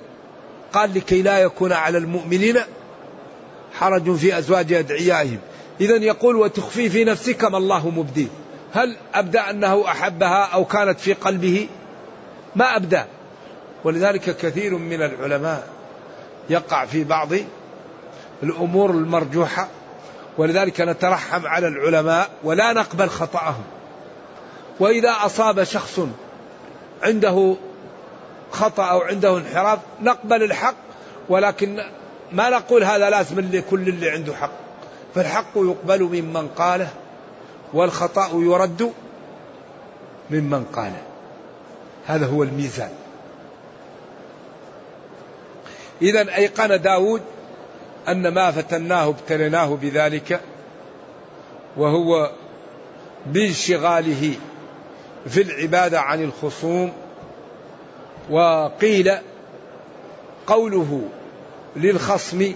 قال 0.73 0.93
لكي 0.93 1.21
لا 1.21 1.39
يكون 1.39 1.71
على 1.71 1.97
المؤمنين 1.97 2.57
حرج 3.81 4.15
في 4.15 4.37
أزواج 4.37 4.73
أدعيائهم. 4.73 5.39
إذا 5.81 5.95
يقول 5.95 6.35
وتخفي 6.35 6.89
في 6.89 7.03
نفسك 7.03 7.43
ما 7.43 7.57
الله 7.57 7.89
مبديه. 7.89 8.27
هل 8.73 8.97
أبدى 9.13 9.39
أنه 9.39 9.87
أحبها 9.87 10.43
أو 10.43 10.65
كانت 10.65 10.99
في 10.99 11.13
قلبه؟ 11.13 11.67
ما 12.55 12.75
أبدى. 12.75 13.01
ولذلك 13.83 14.37
كثير 14.37 14.77
من 14.77 15.01
العلماء 15.01 15.67
يقع 16.49 16.85
في 16.85 17.03
بعض 17.03 17.29
الأمور 18.43 18.91
المرجوحة. 18.91 19.67
ولذلك 20.37 20.81
نترحم 20.81 21.47
على 21.47 21.67
العلماء 21.67 22.29
ولا 22.43 22.73
نقبل 22.73 23.09
خطأهم. 23.09 23.63
وإذا 24.79 25.11
أصاب 25.25 25.63
شخص 25.63 25.99
عنده 27.03 27.55
خطأ 28.51 28.83
أو 28.83 29.01
عنده 29.01 29.37
انحراف 29.37 29.79
نقبل 30.01 30.43
الحق 30.43 30.75
ولكن 31.29 31.83
ما 32.33 32.49
نقول 32.49 32.83
هذا 32.83 33.09
لازم 33.09 33.39
لكل 33.39 33.89
اللي 33.89 34.09
عنده 34.09 34.35
حق. 34.35 34.51
فالحق 35.15 35.51
يقبل 35.55 36.03
ممن 36.03 36.47
قاله 36.47 36.89
والخطأ 37.73 38.29
يرد 38.33 38.91
ممن 40.29 40.63
قاله. 40.63 41.01
هذا 42.05 42.25
هو 42.25 42.43
الميزان. 42.43 42.91
إذا 46.01 46.35
أيقن 46.35 46.81
داود 46.81 47.21
أن 48.07 48.27
ما 48.27 48.51
فتناه 48.51 49.07
ابتليناه 49.07 49.77
بذلك 49.81 50.41
وهو 51.77 52.31
بانشغاله 53.25 54.33
في 55.27 55.41
العبادة 55.41 56.01
عن 56.01 56.23
الخصوم. 56.23 56.93
وقيل 58.29 59.11
قوله 60.47 61.01
للخصم 61.75 62.53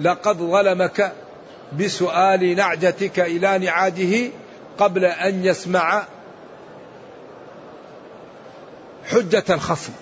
لقد 0.00 0.36
ظلمك 0.36 1.12
بسؤال 1.78 2.56
نعجتك 2.56 3.20
إلى 3.20 3.58
نعاده 3.58 4.30
قبل 4.78 5.04
أن 5.04 5.44
يسمع 5.44 6.04
حجة 9.04 9.44
الخصم. 9.50 9.92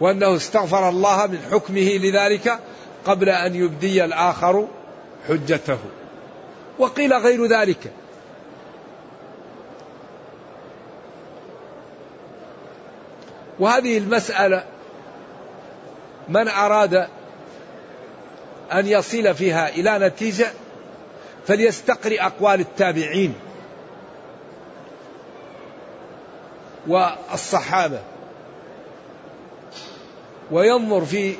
وأنه 0.00 0.36
استغفر 0.36 0.88
الله 0.88 1.26
من 1.26 1.38
حكمه 1.52 1.96
لذلك 1.96 2.58
قبل 3.04 3.28
أن 3.28 3.54
يبدي 3.54 4.04
الآخر 4.04 4.68
حجته. 5.28 5.78
وقيل 6.78 7.14
غير 7.14 7.46
ذلك. 7.46 7.92
وهذه 13.58 13.98
المسألة 13.98 14.64
من 16.28 16.48
أراد 16.48 17.08
أن 18.72 18.86
يصل 18.86 19.34
فيها 19.34 19.68
إلى 19.68 19.98
نتيجة 19.98 20.46
فليستقرئ 21.46 22.22
أقوال 22.22 22.60
التابعين 22.60 23.34
والصحابة 26.86 28.00
وينظر 30.50 31.04
في 31.04 31.34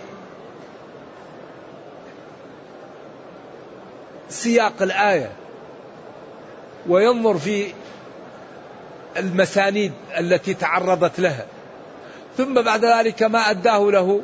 سياق 4.28 4.82
الآية 4.82 5.32
وينظر 6.88 7.38
في 7.38 7.72
المسانيد 9.16 9.92
التي 10.18 10.54
تعرضت 10.54 11.20
لها. 11.20 11.46
ثم 12.36 12.54
بعد 12.62 12.84
ذلك 12.84 13.22
ما 13.22 13.50
أداه 13.50 13.78
له 13.78 14.20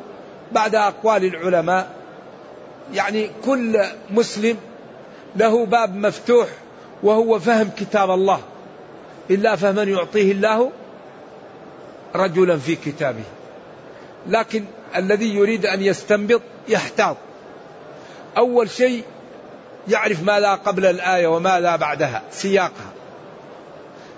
بعد 0.51 0.75
أقوال 0.75 1.25
العلماء 1.25 1.89
يعني 2.93 3.29
كل 3.45 3.83
مسلم 4.09 4.57
له 5.35 5.65
باب 5.65 5.95
مفتوح 5.95 6.47
وهو 7.03 7.39
فهم 7.39 7.69
كتاب 7.77 8.11
الله. 8.11 8.39
إلا 9.29 9.55
فهما 9.55 9.83
يعطيه 9.83 10.31
الله 10.31 10.71
رجلا 12.15 12.57
في 12.57 12.75
كتابه. 12.75 13.23
لكن 14.27 14.65
الذي 14.95 15.35
يريد 15.35 15.65
أن 15.65 15.81
يستنبط 15.81 16.41
يحتاط. 16.67 17.17
أول 18.37 18.69
شيء 18.69 19.03
يعرف 19.87 20.23
ماذا 20.23 20.53
قبل 20.53 20.85
الآية 20.85 21.27
وماذا 21.27 21.75
بعدها 21.75 22.23
سياقها. 22.31 22.93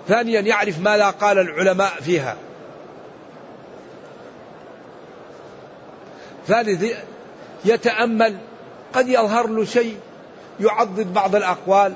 ثانيا 0.08 0.40
يعرف 0.40 0.80
ماذا 0.80 1.10
قال 1.10 1.38
العلماء 1.38 1.92
فيها. 2.00 2.36
ثالث 6.48 6.84
يتأمل 7.64 8.36
قد 8.94 9.08
يظهر 9.08 9.46
له 9.46 9.64
شيء 9.64 9.96
يعضد 10.60 11.12
بعض 11.12 11.36
الأقوال 11.36 11.92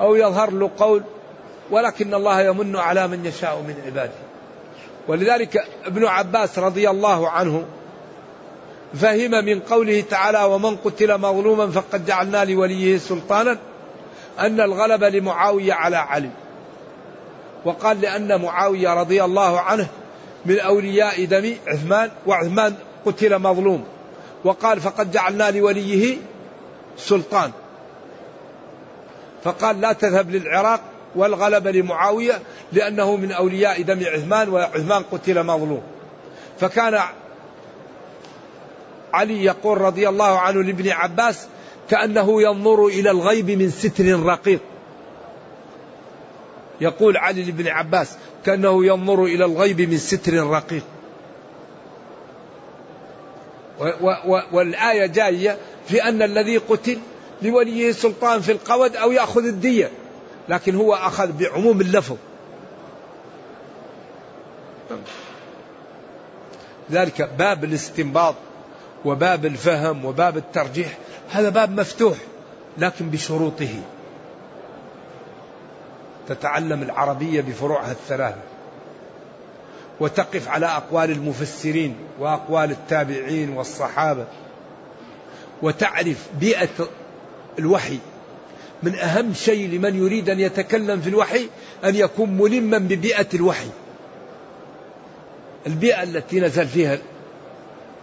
أو 0.00 0.14
يظهر 0.14 0.50
له 0.50 0.70
قول 0.78 1.02
ولكن 1.70 2.14
الله 2.14 2.40
يمن 2.40 2.76
على 2.76 3.08
من 3.08 3.26
يشاء 3.26 3.56
من 3.56 3.74
عباده. 3.86 4.12
ولذلك 5.08 5.64
ابن 5.84 6.06
عباس 6.06 6.58
رضي 6.58 6.90
الله 6.90 7.30
عنه 7.30 7.64
فهم 8.94 9.30
من 9.30 9.60
قوله 9.60 10.00
تعالى 10.00 10.44
ومن 10.44 10.76
قتل 10.76 11.18
مظلوما 11.18 11.70
فقد 11.70 12.06
جعلنا 12.06 12.44
لوليه 12.44 12.98
سلطانا 12.98 13.58
أن 14.38 14.60
الغلب 14.60 15.04
لمعاوية 15.04 15.72
على 15.72 15.96
علي. 15.96 16.30
وقال 17.64 18.00
لأن 18.00 18.42
معاوية 18.42 18.94
رضي 18.94 19.24
الله 19.24 19.60
عنه 19.60 19.86
من 20.46 20.60
أولياء 20.60 21.24
دم 21.24 21.54
عثمان 21.66 22.10
وعثمان 22.26 22.74
قتل 23.06 23.38
مظلوم. 23.38 23.84
وقال 24.44 24.80
فقد 24.80 25.10
جعلنا 25.10 25.50
لوليه 25.50 26.16
سلطان. 26.96 27.50
فقال 29.44 29.80
لا 29.80 29.92
تذهب 29.92 30.30
للعراق 30.30 30.80
والغلبة 31.16 31.70
لمعاوية 31.70 32.42
لأنه 32.72 33.16
من 33.16 33.32
أولياء 33.32 33.82
دم 33.82 34.00
عثمان 34.06 34.48
وعثمان 34.48 35.02
قتل 35.02 35.42
مظلوم. 35.42 35.82
فكان 36.60 37.00
علي 39.12 39.44
يقول 39.44 39.80
رضي 39.80 40.08
الله 40.08 40.38
عنه 40.38 40.62
لابن 40.62 40.88
عباس 40.88 41.46
كأنه 41.90 42.42
ينظر 42.42 42.86
إلى 42.86 43.10
الغيب 43.10 43.50
من 43.50 43.70
ستر 43.70 44.22
رقيق. 44.22 44.60
يقول 46.80 47.16
علي 47.16 47.42
لابن 47.42 47.68
عباس 47.68 48.16
كأنه 48.44 48.86
ينظر 48.86 49.24
إلى 49.24 49.44
الغيب 49.44 49.80
من 49.80 49.98
ستر 49.98 50.32
رقيق. 50.34 50.84
والآية 54.52 55.06
جاية 55.06 55.58
في 55.88 56.02
أن 56.02 56.22
الذي 56.22 56.56
قتل 56.56 56.98
لوليه 57.42 57.92
سلطان 57.92 58.40
في 58.40 58.52
القود 58.52 58.96
أو 58.96 59.12
يأخذ 59.12 59.44
الدية 59.44 59.90
لكن 60.48 60.76
هو 60.76 60.94
أخذ 60.94 61.32
بعموم 61.32 61.80
اللفظ. 61.80 62.16
ذلك 66.92 67.30
باب 67.38 67.64
الاستنباط 67.64 68.34
وباب 69.04 69.46
الفهم 69.46 70.04
وباب 70.04 70.36
الترجيح 70.36 70.98
هذا 71.30 71.48
باب 71.48 71.80
مفتوح 71.80 72.16
لكن 72.78 73.10
بشروطه. 73.10 73.82
تتعلم 76.28 76.82
العربية 76.82 77.40
بفروعها 77.40 77.92
الثلاثة. 77.92 78.53
وتقف 80.00 80.48
على 80.48 80.66
أقوال 80.66 81.10
المفسرين 81.10 81.96
وأقوال 82.20 82.70
التابعين 82.70 83.50
والصحابة 83.50 84.26
وتعرف 85.62 86.28
بيئة 86.40 86.88
الوحي. 87.58 87.98
من 88.82 88.94
أهم 88.94 89.34
شيء 89.34 89.68
لمن 89.68 89.96
يريد 89.96 90.30
أن 90.30 90.40
يتكلم 90.40 91.00
في 91.00 91.08
الوحي 91.08 91.48
أن 91.84 91.94
يكون 91.94 92.30
ملما 92.30 92.78
ببيئة 92.78 93.26
الوحي. 93.34 93.68
البيئة 95.66 96.02
التي 96.02 96.40
نزل 96.40 96.66
فيها 96.66 96.98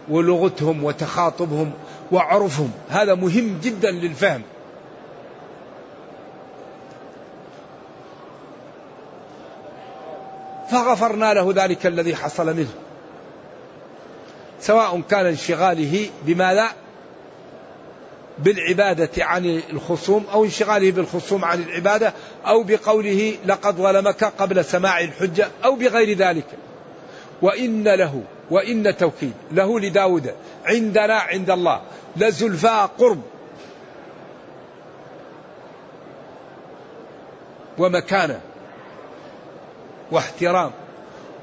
ولغتهم 0.08 0.84
وتخاطبهم 0.84 1.70
وعرفهم. 2.12 2.70
هذا 2.88 3.14
مهم 3.14 3.58
جدا 3.62 3.90
للفهم. 3.90 4.42
فغفرنا 10.72 11.34
له 11.34 11.52
ذلك 11.56 11.86
الذي 11.86 12.16
حصل 12.16 12.56
منه. 12.56 12.74
سواء 14.60 15.00
كان 15.10 15.26
انشغاله 15.26 16.08
بماذا؟ 16.22 16.68
بالعبادة 18.38 19.24
عن 19.24 19.62
الخصوم 19.72 20.26
أو 20.32 20.44
انشغاله 20.44 20.90
بالخصوم 20.90 21.44
عن 21.44 21.62
العبادة 21.62 22.12
أو 22.46 22.62
بقوله 22.62 23.36
لقد 23.46 23.76
ظلمك 23.76 24.24
قبل 24.24 24.64
سماع 24.64 25.00
الحجة 25.00 25.48
أو 25.64 25.74
بغير 25.74 26.16
ذلك. 26.16 26.46
وإن 27.42 27.88
له 27.88 28.22
وإن 28.50 28.96
توكيد 28.96 29.32
له 29.52 29.80
لداود 29.80 30.34
عندنا 30.64 31.14
عند 31.14 31.50
الله 31.50 31.80
لزلفاء 32.16 32.86
قرب. 32.98 33.22
ومكانه. 37.78 38.40
واحترام 40.12 40.70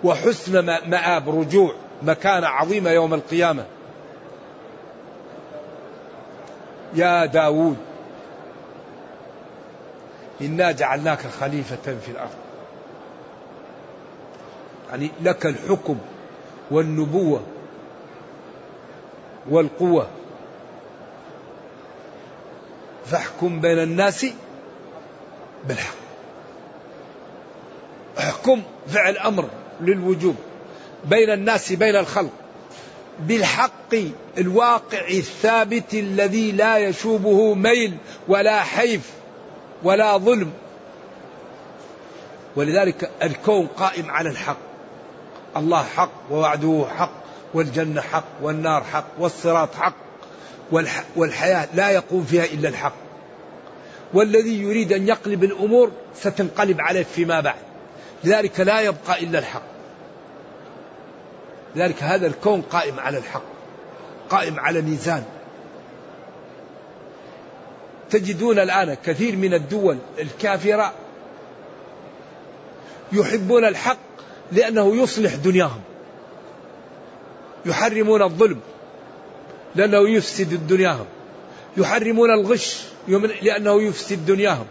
وحسن 0.03 0.65
مآب 0.89 1.29
رجوع 1.39 1.73
مكانة 2.01 2.47
عظيمة 2.47 2.89
يوم 2.89 3.13
القيامة. 3.13 3.65
يا 6.93 7.25
داود 7.25 7.77
إنا 10.41 10.71
جعلناك 10.71 11.27
خليفة 11.27 11.97
في 12.05 12.11
الأرض. 12.11 12.29
يعني 14.89 15.11
لك 15.21 15.45
الحكم 15.45 15.97
والنبوة 16.71 17.41
والقوة. 19.49 20.07
فاحكم 23.05 23.59
بين 23.59 23.79
الناس 23.79 24.25
بالحق. 25.67 25.98
احكم 28.19 28.61
فعل 28.87 29.17
أمر 29.17 29.49
للوجوب 29.81 30.35
بين 31.05 31.29
الناس 31.29 31.73
بين 31.73 31.95
الخلق. 31.95 32.31
بالحق 33.19 33.95
الواقع 34.37 35.07
الثابت 35.07 35.93
الذي 35.93 36.51
لا 36.51 36.77
يشوبه 36.77 37.53
ميل 37.53 37.97
ولا 38.27 38.61
حيف 38.61 39.01
ولا 39.83 40.17
ظلم. 40.17 40.51
ولذلك 42.55 43.11
الكون 43.23 43.67
قائم 43.67 44.11
على 44.11 44.29
الحق. 44.29 44.57
الله 45.57 45.83
حق 45.83 46.11
ووعده 46.31 46.85
حق 46.97 47.11
والجنة 47.53 48.01
حق 48.01 48.25
والنار 48.41 48.83
حق 48.83 49.05
والصراط 49.19 49.75
حق 49.75 49.95
والحياة 51.15 51.67
لا 51.73 51.89
يقوم 51.89 52.23
فيها 52.23 52.45
إلا 52.45 52.69
الحق. 52.69 52.95
والذي 54.13 54.61
يريد 54.61 54.93
أن 54.93 55.07
يقلب 55.07 55.43
الأمور 55.43 55.91
ستنقلب 56.15 56.81
عليه 56.81 57.03
فيما 57.03 57.39
بعد. 57.39 57.59
لذلك 58.23 58.59
لا 58.59 58.81
يبقى 58.81 59.23
إلا 59.23 59.39
الحق. 59.39 59.63
لذلك 61.75 62.03
هذا 62.03 62.27
الكون 62.27 62.61
قائم 62.61 62.99
على 62.99 63.17
الحق 63.17 63.43
قائم 64.29 64.59
على 64.59 64.81
ميزان. 64.81 65.23
تجدون 68.09 68.59
الآن 68.59 68.93
كثير 68.93 69.35
من 69.35 69.53
الدول 69.53 69.97
الكافرة 70.19 70.93
يحبون 73.11 73.65
الحق 73.65 73.97
لأنه 74.51 74.95
يصلح 74.95 75.35
دنياهم 75.35 75.81
يحرمون 77.65 78.21
الظلم 78.21 78.59
لأنه 79.75 80.09
يفسد 80.09 80.67
دنياهم 80.67 81.05
يحرمون 81.77 82.31
الغش 82.31 82.83
لأنه 83.41 83.81
يفسد 83.81 84.25
دنياهم. 84.25 84.65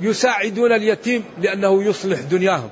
يساعدون 0.00 0.72
اليتيم 0.72 1.24
لأنه 1.38 1.84
يصلح 1.84 2.20
دنياهم. 2.20 2.70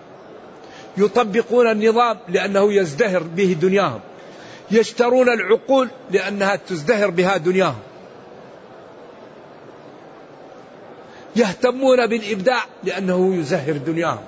يطبقون 0.96 1.70
النظام 1.70 2.18
لأنه 2.28 2.72
يزدهر 2.72 3.22
به 3.22 3.56
دنياهم. 3.60 4.00
يشترون 4.70 5.28
العقول 5.28 5.88
لأنها 6.10 6.56
تزدهر 6.56 7.10
بها 7.10 7.36
دنياهم. 7.36 7.80
يهتمون 11.36 12.06
بالإبداع 12.06 12.64
لأنه 12.84 13.34
يزهر 13.34 13.76
دنياهم. 13.76 14.24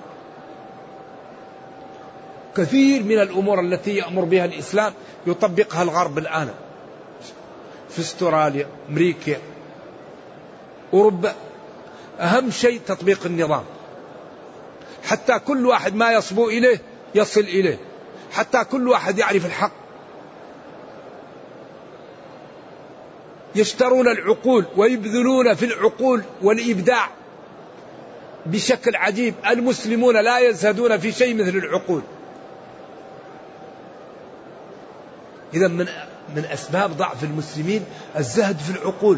كثير 2.57 3.03
من 3.03 3.19
الأمور 3.19 3.59
التي 3.59 3.95
يأمر 3.95 4.23
بها 4.23 4.45
الإسلام 4.45 4.93
يطبقها 5.27 5.83
الغرب 5.83 6.17
الآن. 6.17 6.49
في 7.89 7.99
أستراليا 7.99 8.67
أمريكا 8.89 9.37
أوروبا. 10.93 11.35
أهم 12.21 12.51
شيء 12.51 12.81
تطبيق 12.87 13.25
النظام. 13.25 13.63
حتى 15.03 15.39
كل 15.39 15.65
واحد 15.65 15.95
ما 15.95 16.11
يصبو 16.11 16.49
إليه 16.49 16.81
يصل 17.15 17.41
إليه. 17.41 17.77
حتى 18.31 18.63
كل 18.63 18.87
واحد 18.87 19.17
يعرف 19.17 19.45
الحق. 19.45 19.71
يشترون 23.55 24.07
العقول 24.07 24.65
ويبذلون 24.77 25.53
في 25.53 25.65
العقول 25.65 26.23
والإبداع 26.41 27.09
بشكل 28.45 28.95
عجيب. 28.95 29.33
المسلمون 29.47 30.23
لا 30.23 30.39
يزهدون 30.39 30.97
في 30.97 31.11
شيء 31.11 31.35
مثل 31.35 31.57
العقول. 31.57 32.01
إذا 35.53 35.67
من 35.67 35.87
من 36.35 36.45
أسباب 36.45 36.97
ضعف 36.97 37.23
المسلمين 37.23 37.85
الزهد 38.17 38.59
في 38.59 38.69
العقول. 38.69 39.17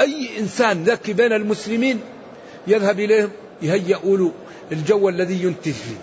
أي 0.00 0.38
إنسان 0.38 0.84
ذكي 0.84 1.12
بين 1.12 1.32
المسلمين 1.32 2.00
يذهب 2.66 3.00
إليهم 3.00 3.30
يهيئوا 3.62 4.16
له 4.16 4.32
الجو 4.72 5.08
الذي 5.08 5.42
ينتج 5.42 5.72
فيه. 5.72 5.96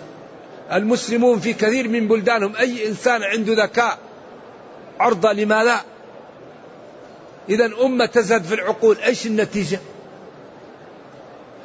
المسلمون 0.72 1.40
في 1.40 1.52
كثير 1.52 1.88
من 1.88 2.08
بلدانهم 2.08 2.56
أي 2.56 2.88
إنسان 2.88 3.22
عنده 3.22 3.64
ذكاء 3.64 3.98
عرضة 5.00 5.32
لما 5.32 5.64
لا؟ 5.64 5.80
إذا 7.48 7.70
أمة 7.84 8.06
تزهد 8.06 8.44
في 8.44 8.54
العقول 8.54 8.96
إيش 8.96 9.26
النتيجة؟ 9.26 9.78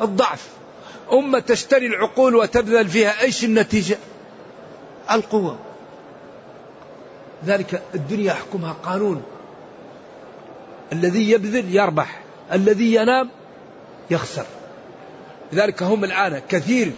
الضعف. 0.01 0.47
أمة 1.13 1.39
تشتري 1.39 1.87
العقول 1.87 2.35
وتبذل 2.35 2.87
فيها 2.87 3.21
إيش 3.21 3.43
النتيجة؟ 3.43 3.97
القوة. 5.11 5.59
ذلك 7.45 7.81
الدنيا 7.95 8.25
يحكمها 8.25 8.73
قانون. 8.73 9.23
الذي 10.93 11.31
يبذل 11.31 11.75
يربح 11.75 12.19
الذي 12.53 12.95
ينام 12.95 13.29
يخسر. 14.11 14.45
لذلك 15.53 15.83
هم 15.83 16.03
الآن 16.03 16.41
كثير 16.49 16.91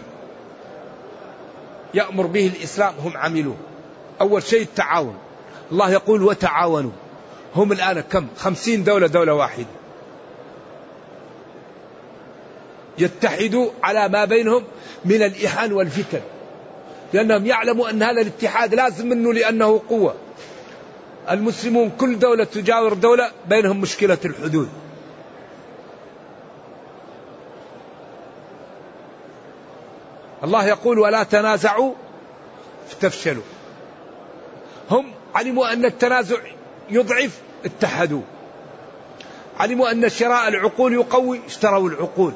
يأمر 1.94 2.26
به 2.26 2.46
الإسلام 2.56 2.94
هم 3.04 3.16
عملوه. 3.16 3.56
أول 4.20 4.42
شيء 4.42 4.62
التعاون. 4.62 5.18
الله 5.72 5.90
يقول 5.90 6.22
وتعاونوا. 6.22 6.90
هم 7.56 7.72
الآن 7.72 8.00
كم؟ 8.00 8.26
خمسين 8.36 8.84
دولة 8.84 9.06
دولة 9.06 9.34
واحدة. 9.34 9.66
يتحدوا 12.98 13.70
على 13.82 14.08
ما 14.08 14.24
بينهم 14.24 14.64
من 15.04 15.22
الإحان 15.22 15.72
والفتن. 15.72 16.20
لأنهم 17.12 17.46
يعلموا 17.46 17.90
أن 17.90 18.02
هذا 18.02 18.20
الاتحاد 18.20 18.74
لازم 18.74 19.08
منه 19.08 19.32
لأنه 19.32 19.82
قوة. 19.88 20.14
المسلمون 21.30 21.90
كل 21.90 22.18
دولة 22.18 22.44
تجاور 22.44 22.94
دولة 22.94 23.30
بينهم 23.48 23.80
مشكلة 23.80 24.18
الحدود. 24.24 24.68
الله 30.44 30.66
يقول 30.66 30.98
ولا 30.98 31.22
تنازعوا 31.22 31.94
فتفشلوا 32.88 33.42
هم 34.90 35.12
علموا 35.34 35.72
أن 35.72 35.84
التنازع 35.84 36.36
يضعف 36.90 37.40
اتحدوا. 37.64 38.22
علموا 39.58 39.90
أن 39.90 40.08
شراء 40.08 40.48
العقول 40.48 40.92
يقوي 40.92 41.40
اشتروا 41.46 41.88
العقول. 41.88 42.32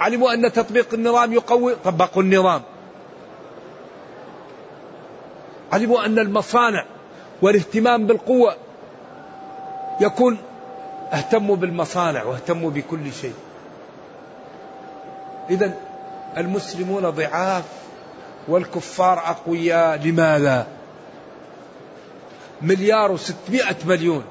علموا 0.00 0.34
أن 0.34 0.52
تطبيق 0.52 0.94
النظام 0.94 1.32
يقوي 1.32 1.74
طبقوا 1.84 2.22
النظام. 2.22 2.62
علموا 5.72 6.06
أن 6.06 6.18
المصانع 6.18 6.84
والاهتمام 7.44 8.06
بالقوة. 8.06 8.56
يكون 10.00 10.38
اهتموا 11.12 11.56
بالمصانع 11.56 12.24
واهتموا 12.24 12.70
بكل 12.70 13.12
شيء. 13.12 13.34
إذا 15.50 15.74
المسلمون 16.36 17.10
ضعاف 17.10 17.64
والكفار 18.48 19.18
أقوياء. 19.18 19.98
لماذا؟ 19.98 20.66
مليار 22.62 23.12
وستمائة 23.12 23.76
مليون. 23.84 24.24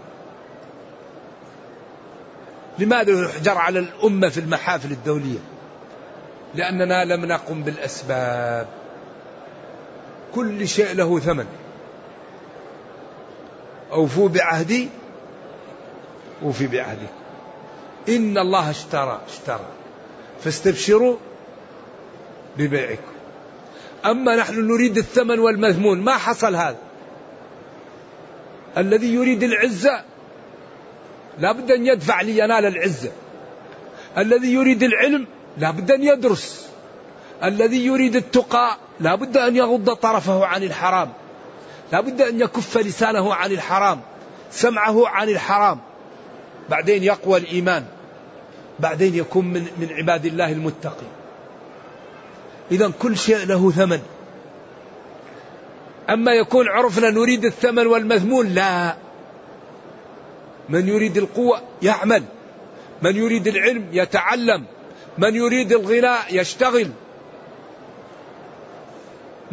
لماذا 2.79 3.25
يحجر 3.25 3.57
على 3.57 3.79
الأمة 3.79 4.29
في 4.29 4.39
المحافل 4.39 4.91
الدولية؟ 4.91 5.39
لأننا 6.55 7.05
لم 7.05 7.25
نقم 7.25 7.63
بالأسباب. 7.63 8.67
كل 10.35 10.67
شيء 10.67 10.95
له 10.95 11.19
ثمن. 11.19 11.45
أوفوا 13.93 14.29
بعهدي. 14.29 14.89
أوفي 16.43 16.67
بعهدي. 16.67 17.07
إن 18.09 18.37
الله 18.37 18.69
اشترى 18.69 19.21
اشترى. 19.29 19.65
فاستبشروا 20.43 21.15
ببيعكم. 22.57 23.13
أما 24.05 24.35
نحن 24.35 24.67
نريد 24.67 24.97
الثمن 24.97 25.39
والمذمون 25.39 26.01
ما 26.01 26.17
حصل 26.17 26.55
هذا. 26.55 26.77
الذي 28.77 29.13
يريد 29.13 29.43
العزة 29.43 30.03
لا 31.39 31.51
بد 31.51 31.71
أن 31.71 31.85
يدفع 31.85 32.21
لينال 32.21 32.65
العزة. 32.65 33.11
الذي 34.17 34.53
يريد 34.53 34.83
العلم 34.83 35.27
لا 35.57 35.71
بد 35.71 35.91
أن 35.91 36.03
يدرس. 36.03 36.67
الذي 37.43 37.85
يريد 37.85 38.15
التقى 38.15 38.77
لا 38.99 39.15
بد 39.15 39.37
أن 39.37 39.55
يغض 39.55 39.93
طرفه 39.93 40.45
عن 40.45 40.63
الحرام. 40.63 41.13
لا 41.91 42.01
بد 42.01 42.21
أن 42.21 42.41
يكف 42.41 42.77
لسانه 42.77 43.33
عن 43.33 43.51
الحرام 43.51 44.01
سمعه 44.51 45.07
عن 45.07 45.29
الحرام. 45.29 45.79
بعدين 46.69 47.03
يقوى 47.03 47.39
الإيمان. 47.39 47.85
بعدين 48.79 49.15
يكون 49.15 49.45
من, 49.45 49.67
من 49.77 49.87
عباد 49.91 50.25
الله 50.25 50.51
المتقي 50.51 51.07
إذا 52.71 52.91
كل 52.99 53.17
شيء 53.17 53.45
له 53.45 53.71
ثمن. 53.71 53.99
أما 56.09 56.31
يكون 56.31 56.67
عرفنا 56.67 57.09
نريد 57.09 57.45
الثمن 57.45 57.87
والمذمون 57.87 58.47
لا. 58.47 58.95
من 60.69 60.87
يريد 60.87 61.17
القوة 61.17 61.61
يعمل. 61.81 62.23
من 63.01 63.15
يريد 63.15 63.47
العلم 63.47 63.87
يتعلم. 63.91 64.63
من 65.17 65.35
يريد 65.35 65.71
الغناء 65.71 66.25
يشتغل. 66.31 66.89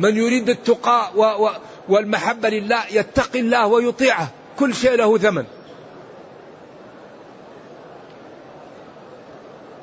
من 0.00 0.16
يريد 0.16 0.48
التقى 0.48 1.10
و 1.14 1.22
و 1.22 1.50
والمحبة 1.88 2.48
لله 2.48 2.82
يتقي 2.90 3.40
الله 3.40 3.66
ويطيعه. 3.66 4.28
كل 4.58 4.74
شيء 4.74 4.94
له 4.94 5.18
ثمن. 5.18 5.44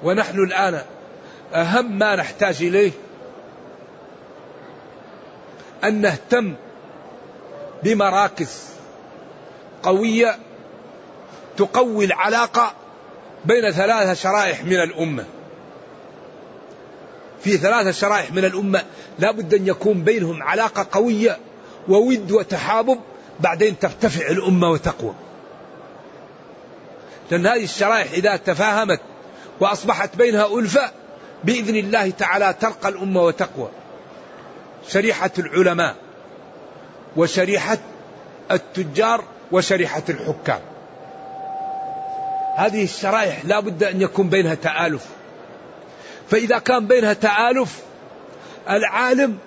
ونحن 0.04 0.40
الآن 0.40 0.82
أهم 1.54 2.00
ما 2.00 2.16
نحتاج 2.16 2.64
إليه 2.64 2.92
أن 5.84 6.02
نهتم 6.02 6.54
بمراكز 7.84 8.64
قوية 9.84 10.38
تقوي 11.58 12.06
العلاقة 12.06 12.74
بين 13.46 13.72
ثلاثة 13.72 14.14
شرائح 14.14 14.64
من 14.64 14.74
الأمة. 14.74 15.26
في 17.48 17.58
ثلاثة 17.58 17.92
شرائح 17.92 18.32
من 18.32 18.46
الأمة. 18.46 18.84
لا 19.20 19.32
بد 19.32 19.54
أن 19.54 19.68
يكون 19.68 20.04
بينهم 20.04 20.44
علاقة 20.44 20.88
قوية 20.92 21.38
وود 21.88 22.32
وتحابب 22.32 23.00
بعدين 23.40 23.80
ترتفع 23.80 24.28
الأمة 24.28 24.70
وتقوى. 24.70 25.14
لأن 27.32 27.48
هذه 27.48 27.64
الشرائح 27.64 28.12
إذا 28.12 28.36
تفاهمت 28.36 29.00
وأصبحت 29.60 30.16
بينها 30.16 30.60
ألفة 30.60 30.92
بإذن 31.44 31.76
الله 31.76 32.10
تعالى 32.10 32.56
ترقى 32.60 32.90
الأمة 32.90 33.22
وتقوى. 33.22 33.70
شريحة 34.88 35.32
العلماء 35.40 35.96
وشريحة 37.16 37.78
التجار 38.52 39.24
وشريحة 39.52 40.04
الحكام. 40.10 40.60
هذه 42.56 42.84
الشرائح 42.84 43.46
لا 43.46 43.60
بد 43.60 43.84
أن 43.84 44.02
يكون 44.02 44.30
بينها 44.30 44.56
تآلف. 44.56 45.17
فإذا 46.30 46.60
كان 46.60 46.88
بينها 46.88 47.14
تآلف 47.14 47.82
العالم 48.70 49.38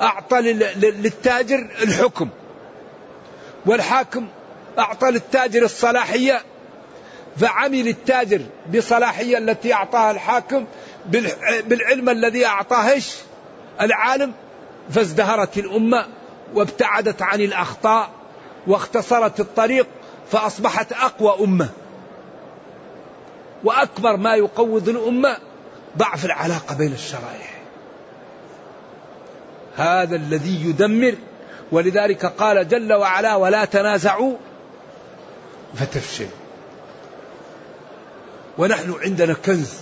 أعطى 0.00 0.40
للتاجر 0.76 1.68
الحكم 1.82 2.28
والحاكم 3.66 4.28
أعطى 4.78 5.10
للتاجر 5.10 5.62
الصلاحية 5.62 6.42
فعمل 7.36 7.88
التاجر 7.88 8.40
بصلاحية 8.74 9.38
التي 9.38 9.74
أعطاها 9.74 10.10
الحاكم 10.10 10.66
بالعلم 11.64 12.08
الذي 12.08 12.46
أعطاه 12.46 12.98
العالم 13.80 14.32
فازدهرت 14.90 15.58
الأمة 15.58 16.06
وابتعدت 16.54 17.22
عن 17.22 17.40
الأخطاء 17.40 18.10
واختصرت 18.66 19.40
الطريق 19.40 19.86
فأصبحت 20.30 20.92
أقوى 20.92 21.44
أمة. 21.44 21.68
وأكبر 23.64 24.16
ما 24.16 24.34
يقوض 24.34 24.88
الأمة 24.88 25.36
ضعف 25.98 26.24
العلاقة 26.24 26.74
بين 26.74 26.92
الشرائح. 26.92 27.62
هذا 29.76 30.16
الذي 30.16 30.68
يدمر. 30.68 31.14
ولذلك 31.72 32.26
قال 32.26 32.68
جل 32.68 32.92
وعلا 32.92 33.34
ولا 33.34 33.64
تنازعوا 33.64 34.36
فتفشل 35.74 36.28
ونحن 38.58 38.94
عندنا 39.02 39.34
كنز. 39.34 39.74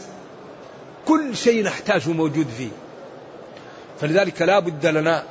كل 1.06 1.36
شيء 1.36 1.64
نحتاجه 1.64 2.10
موجود 2.10 2.46
فيه. 2.58 2.70
فلذلك 4.00 4.42
لا 4.42 4.58
بد 4.58 4.86
لنا 4.86 5.24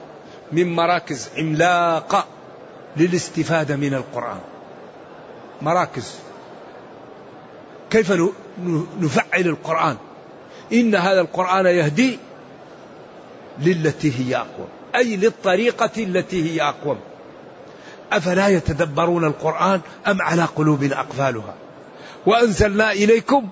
من 0.52 0.76
مراكز 0.76 1.30
عملاقة 1.38 2.26
للاستفادة 2.98 3.76
من 3.76 3.94
القرآن. 3.94 4.40
مراكز. 5.62 6.16
كيف 7.92 8.12
نفعل 9.00 9.42
القرآن. 9.42 9.98
إن 10.74 10.96
هذا 10.96 11.22
القرآن 11.22 11.66
يهدي 11.66 12.20
للتي 13.60 14.14
هي 14.20 14.36
أقوم. 14.36 14.68
أي 14.96 15.16
للطريقة 15.16 16.04
التي 16.04 16.52
هي 16.52 16.62
أقوم. 16.62 16.98
أفلا 18.12 18.48
يتدبرون 18.48 19.26
القرآن 19.26 19.82
أم 20.08 20.22
على 20.22 20.44
قلوب 20.44 20.84
أقفالها؟ 20.84 21.54
وأنزلنا 22.26 22.92
إليكم 22.92 23.50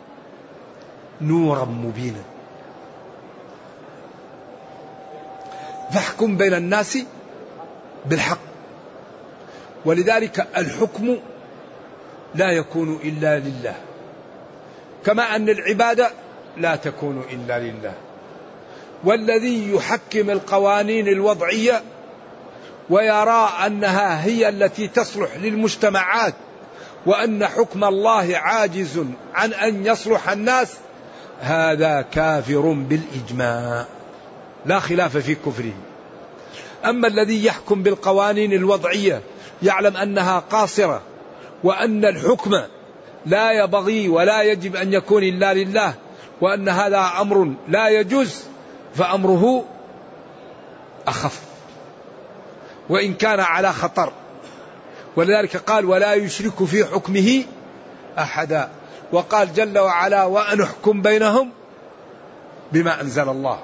نورا 1.22 1.66
مبينا. 1.66 2.24
فاحكم 5.93 6.38
بين 6.38 6.54
الناس 6.54 6.98
بالحق. 8.06 8.39
ولذلك 9.86 10.48
الحكم 10.58 11.18
لا 12.36 12.52
يكون 12.52 13.00
إلا 13.04 13.39
لله. 13.39 13.76
كما 15.08 15.36
أن 15.36 15.49
العبادة 15.49 16.12
لا 16.58 16.76
تكون 16.76 17.24
إلا 17.32 17.60
لله. 17.60 17.93
والذي 19.03 19.74
يحكم 19.74 20.30
القوانين 20.30 21.08
الوضعية 21.08 21.84
ويرى 22.89 23.49
أنها 23.66 24.26
هي 24.26 24.49
التي 24.49 24.88
تصلح 24.88 25.36
للمجتمعات 25.38 26.34
وأن 27.05 27.45
حكم 27.45 27.84
الله 27.84 28.38
عاجز 28.38 29.05
عن 29.34 29.53
أن 29.53 29.86
يصلح 29.86 30.30
الناس 30.30 30.74
هذا 31.41 32.01
كافر 32.01 32.72
بالإجماع. 32.89 33.86
لا 34.66 34.80
خلاف 34.80 35.18
في 35.18 35.36
كفره 35.36 35.74
أما 36.86 37.08
الذي 37.08 37.45
يحكم 37.45 37.84
بالقوانين 37.84 38.53
الوضعية 38.53 39.22
يعلم 39.64 39.97
أنها 39.97 40.39
قاصرة 40.39 41.01
وأن 41.64 42.05
الحكم 42.05 42.51
لا 43.28 43.51
يبغي 43.51 44.09
ولا 44.09 44.41
يجب 44.41 44.75
أن 44.75 44.93
يكون 44.93 45.23
إلا 45.23 45.53
لله 45.53 45.93
وأن 46.41 46.69
هذا 46.69 47.11
أمر 47.21 47.53
لا 47.67 47.89
يجوز 47.89 48.43
فأمره 48.95 49.65
أخف. 51.07 51.41
وإن 52.89 53.13
كان 53.13 53.39
على 53.39 53.73
خطر. 53.73 54.13
ولذلك 55.15 55.57
قال 55.57 55.86
ولا 55.86 56.13
يشرك 56.13 56.63
في 56.63 56.86
حكمه 56.86 57.43
أحدا. 58.19 58.69
وقال 59.11 59.53
جل 59.53 59.80
وعلا 59.80 60.23
وأن 60.23 60.61
احكم 60.61 61.01
بينهم 61.01 61.49
بما 62.71 63.01
أنزل 63.01 63.30
الله. 63.30 63.59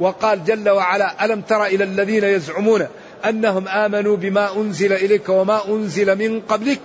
وقال 0.00 0.44
جل 0.44 0.70
وعلا 0.70 1.24
ألم 1.24 1.40
تر 1.40 1.64
إلى 1.64 1.84
الذين 1.84 2.24
يزعمون 2.24 2.86
أنهم 3.24 3.68
آمنوا 3.68 4.16
بما 4.16 4.56
أنزل 4.56 4.92
إليك 4.92 5.28
وما 5.28 5.68
أنزل 5.68 6.18
من 6.18 6.40
قبلك 6.40 6.80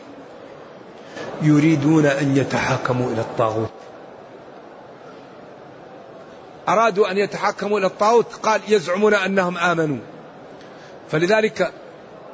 يريدون 1.41 2.05
أن 2.05 2.37
يتحاكموا 2.37 3.11
إلى 3.11 3.21
الطاغوت. 3.21 3.71
أرادوا 6.69 7.11
أن 7.11 7.17
يتحاكموا 7.17 7.79
إلى 7.79 7.87
الطاغوت 7.87 8.33
قال 8.33 8.61
يزعمون 8.67 9.13
أنهم 9.13 9.57
آمنوا. 9.57 9.99
فلذلك 11.11 11.71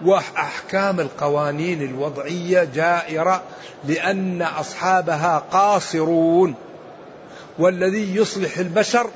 وأحكام 0.06 1.00
القوانين 1.00 1.82
الوضعية 1.82 2.64
جائرة 2.64 3.42
لأن 3.86 4.42
أصحابها 4.42 5.44
قاصرون. 5.52 6.56
والذي 7.60 8.16
يصلح 8.16 8.58
البشر 8.58 9.10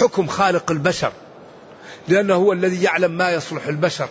حكم 0.00 0.26
خالق 0.26 0.70
البشر 0.70 1.12
لأنه 2.08 2.34
هو 2.34 2.52
الذي 2.52 2.82
يعلم 2.82 3.10
ما 3.10 3.30
يصلح 3.30 3.66
البشر 3.66 4.08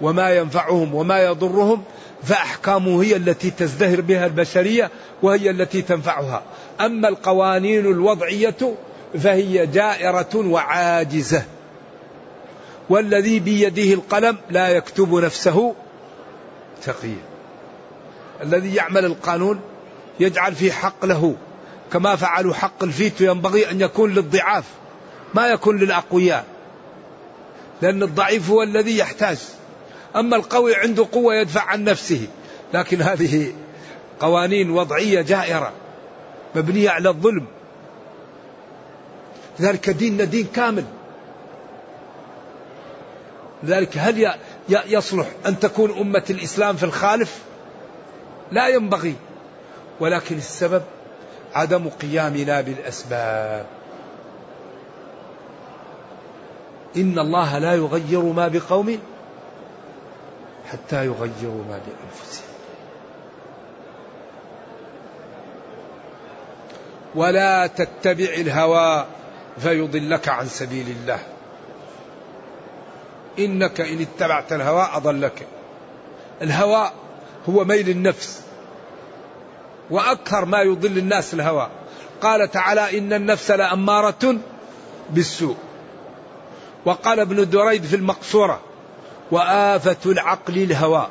وما 0.00 0.30
ينفعهم 0.30 0.94
وما 0.94 1.22
يضرهم. 1.22 1.84
فأحكامه 2.22 3.02
هي 3.02 3.16
التي 3.16 3.50
تزدهر 3.50 4.00
بها 4.00 4.26
البشرية 4.26 4.90
وهي 5.22 5.50
التي 5.50 5.82
تنفعها. 5.82 6.42
أما 6.80 7.08
القوانين 7.08 7.86
الوضعية 7.86 8.74
فهي 9.18 9.66
جائرة 9.66 10.36
وعاجزة. 10.36 11.44
والذي 12.88 13.40
بيده 13.40 13.94
القلم 13.94 14.36
لا 14.50 14.68
يكتب 14.68 15.14
نفسه 15.14 15.74
تقيا. 16.82 17.22
الذي 18.42 18.74
يعمل 18.74 19.04
القانون 19.04 19.60
يجعل 20.20 20.54
فيه 20.54 20.72
حق 20.72 21.04
له. 21.04 21.36
كما 21.92 22.16
فعلوا 22.16 22.54
حق 22.54 22.82
الفيتو 22.82 23.24
ينبغي 23.24 23.70
أن 23.70 23.80
يكون 23.80 24.14
للضعاف 24.14 24.64
ما 25.34 25.48
يكون 25.48 25.78
للأقوياء. 25.78 26.44
لأن 27.82 28.02
الضعيف 28.02 28.50
هو 28.50 28.62
الذي 28.62 28.98
يحتاج. 28.98 29.38
أما 30.16 30.36
القوي 30.36 30.76
عنده 30.76 31.06
قوة 31.12 31.34
يدفع 31.34 31.62
عن 31.62 31.84
نفسه. 31.84 32.28
لكن 32.74 33.02
هذه 33.02 33.52
قوانين 34.20 34.70
وضعية 34.70 35.22
جائرة 35.22 35.72
مبنية 36.54 36.90
على 36.90 37.08
الظلم. 37.08 37.46
لذلك 39.60 39.90
ديننا 39.90 40.24
دين 40.24 40.46
كامل. 40.54 40.84
لذلك 43.62 43.98
هل 43.98 44.34
يصلح 44.68 45.26
أن 45.46 45.58
تكون 45.58 45.98
أمة 45.98 46.24
الإسلام 46.30 46.76
في 46.76 46.84
الخالف؟ 46.84 47.38
لا 48.52 48.68
ينبغي. 48.68 49.14
ولكن 50.00 50.36
السبب 50.36 50.82
عدم 51.54 51.88
قيامنا 51.88 52.60
بالأسباب. 52.60 53.66
إن 56.96 57.18
الله 57.18 57.58
لا 57.58 57.74
يغير 57.74 58.22
ما 58.22 58.48
بقوم 58.48 58.98
حتى 60.72 61.06
يغيروا 61.06 61.64
ما 61.68 61.80
بأنفسهم 61.86 62.46
ولا 67.14 67.66
تتبع 67.66 68.24
الهوى 68.24 69.06
فيضلك 69.58 70.28
عن 70.28 70.46
سبيل 70.48 70.88
الله. 70.88 71.18
إنك 73.38 73.80
إن 73.80 74.00
اتبعت 74.00 74.52
الهوى 74.52 74.88
أضلك. 74.92 75.46
الهوى 76.42 76.90
هو 77.48 77.64
ميل 77.64 77.88
النفس. 77.88 78.42
وأكثر 79.90 80.44
ما 80.44 80.62
يضل 80.62 80.98
الناس 80.98 81.34
الهوى. 81.34 81.68
قال 82.22 82.50
تعالى 82.50 82.98
إن 82.98 83.12
النفس 83.12 83.50
لأمارة 83.50 84.36
بالسوء. 85.10 85.56
وقال 86.84 87.20
ابن 87.20 87.50
دريد 87.50 87.84
في 87.84 87.96
المقصورة 87.96 88.60
وآفة 89.30 90.10
العقل 90.10 90.58
الهوى. 90.58 91.06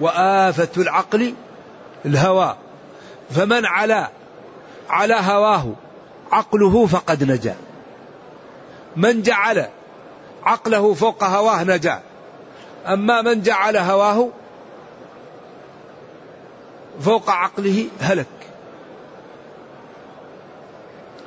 وآفة 0.00 0.82
العقل 0.82 1.34
الهوى. 2.06 2.56
فمن 3.30 3.66
على 3.66 4.08
على 4.88 5.14
هواه 5.14 5.72
عقله 6.32 6.86
فقد 6.86 7.24
نجا. 7.24 7.56
من 8.96 9.22
جعل 9.22 9.68
عقله 10.42 10.94
فوق 10.94 11.24
هواه 11.24 11.64
نجا. 11.64 12.02
أما 12.86 13.22
من 13.22 13.42
جعل 13.42 13.76
هواه 13.76 14.28
فوق 17.00 17.30
عقله 17.30 17.86
هلك. 18.00 18.26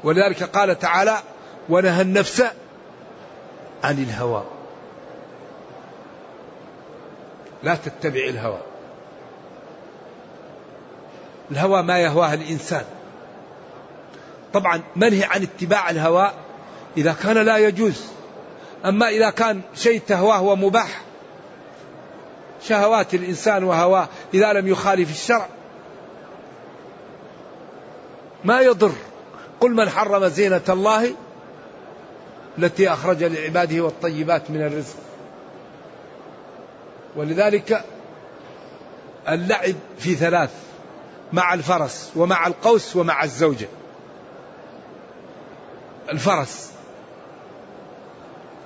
ولذلك 0.04 0.44
قال 0.44 0.80
تعالى 0.80 1.18
ونهى 1.70 2.02
النفس 2.02 2.44
عن 3.84 4.04
الهوى. 4.04 4.57
لا 7.64 7.76
تتبع 7.76 8.20
الهوى. 8.20 8.60
الهوى 11.52 11.84
ما 11.84 12.00
يهواه 12.00 12.34
الإنسان. 12.34 12.86
طبعا 14.54 14.82
منهي 14.96 15.24
عن 15.24 15.42
اتباع 15.44 15.90
الهوى؟ 15.90 16.32
إذا 16.98 17.14
كان 17.24 17.38
لا 17.38 17.58
يجوز. 17.58 18.06
أما 18.86 19.10
إذا 19.10 19.30
كان 19.30 19.62
شيء 19.76 20.02
تهواه 20.08 20.42
ومباح 20.42 21.02
شهوات 22.64 23.14
الإنسان 23.14 23.64
وهواه 23.64 24.08
إذا 24.34 24.54
لم 24.54 24.68
يخالف 24.68 25.12
الشرع. 25.12 25.48
ما 28.44 28.62
يضر. 28.62 28.92
قل 29.60 29.72
من 29.72 29.90
حرم 29.90 30.28
زينة 30.28 30.62
الله 30.70 31.14
التي 32.58 32.90
أخرج 32.94 33.24
لعباده 33.24 33.82
والطيبات 33.82 34.52
من 34.52 34.62
الرزق. 34.62 35.07
ولذلك 37.18 37.86
اللعب 39.30 39.76
في 40.00 40.16
ثلاث 40.16 40.50
مع 41.34 41.54
الفرس 41.54 42.12
ومع 42.16 42.48
القوس 42.48 42.96
ومع 42.96 43.24
الزوجة. 43.24 43.68
الفرس 46.12 46.72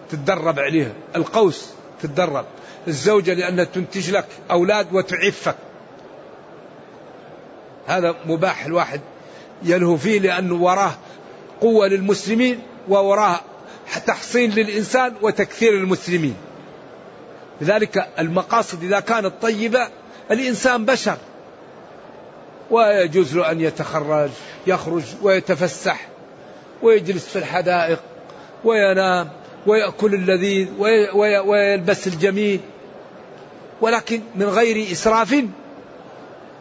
تتدرب 0.10 0.60
عليها 0.60 0.92
القوس 1.16 1.70
تتدرب 2.02 2.46
الزوجة 2.88 3.34
لأنها 3.34 3.64
تنتج 3.64 4.12
لك 4.12 4.26
أولاد 4.52 4.94
وتعفك. 4.94 5.56
هذا 7.88 8.16
مباح 8.26 8.66
الواحد 8.66 9.02
يلهو 9.64 9.98
فيه 9.98 10.20
لأنه 10.20 10.56
وراه 10.56 10.94
قوة 11.62 11.88
للمسلمين 11.88 12.60
ووراه 12.90 13.40
تحصين 14.08 14.52
للإنسان 14.52 15.14
وتكثير 15.22 15.74
المسلمين 15.74 16.36
لذلك 17.62 18.08
المقاصد 18.20 18.84
إذا 18.84 19.00
كانت 19.00 19.34
طيبة 19.42 19.88
الإنسان 20.32 20.86
بشر. 20.86 21.18
ويجوز 22.72 23.36
له 23.36 23.52
أن 23.52 23.62
يتخرج 23.62 24.30
يخرج 24.68 25.04
ويتفسح 25.22 26.08
ويجلس 26.82 27.28
في 27.28 27.40
الحدائق 27.40 28.00
وينام 28.64 29.30
ويأكل 29.68 30.14
اللذيذ 30.14 30.68
ويلبس 31.46 32.08
الجميل. 32.08 32.60
ولكن 33.82 34.22
من 34.36 34.46
غير 34.46 34.92
إسراف 34.92 35.36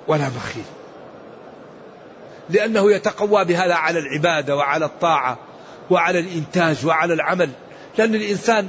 ولا 0.09 0.28
بخيل. 0.28 0.64
لأنه 2.51 2.92
يتقوى 2.92 3.44
بهذا 3.44 3.74
على 3.74 3.98
العبادة 3.98 4.57
وعلى 4.57 4.84
الطاعة 4.84 5.38
وعلى 5.90 6.18
الإنتاج 6.18 6.86
وعلى 6.86 7.14
العمل. 7.14 7.51
لأن 7.98 8.14
الإنسان 8.14 8.68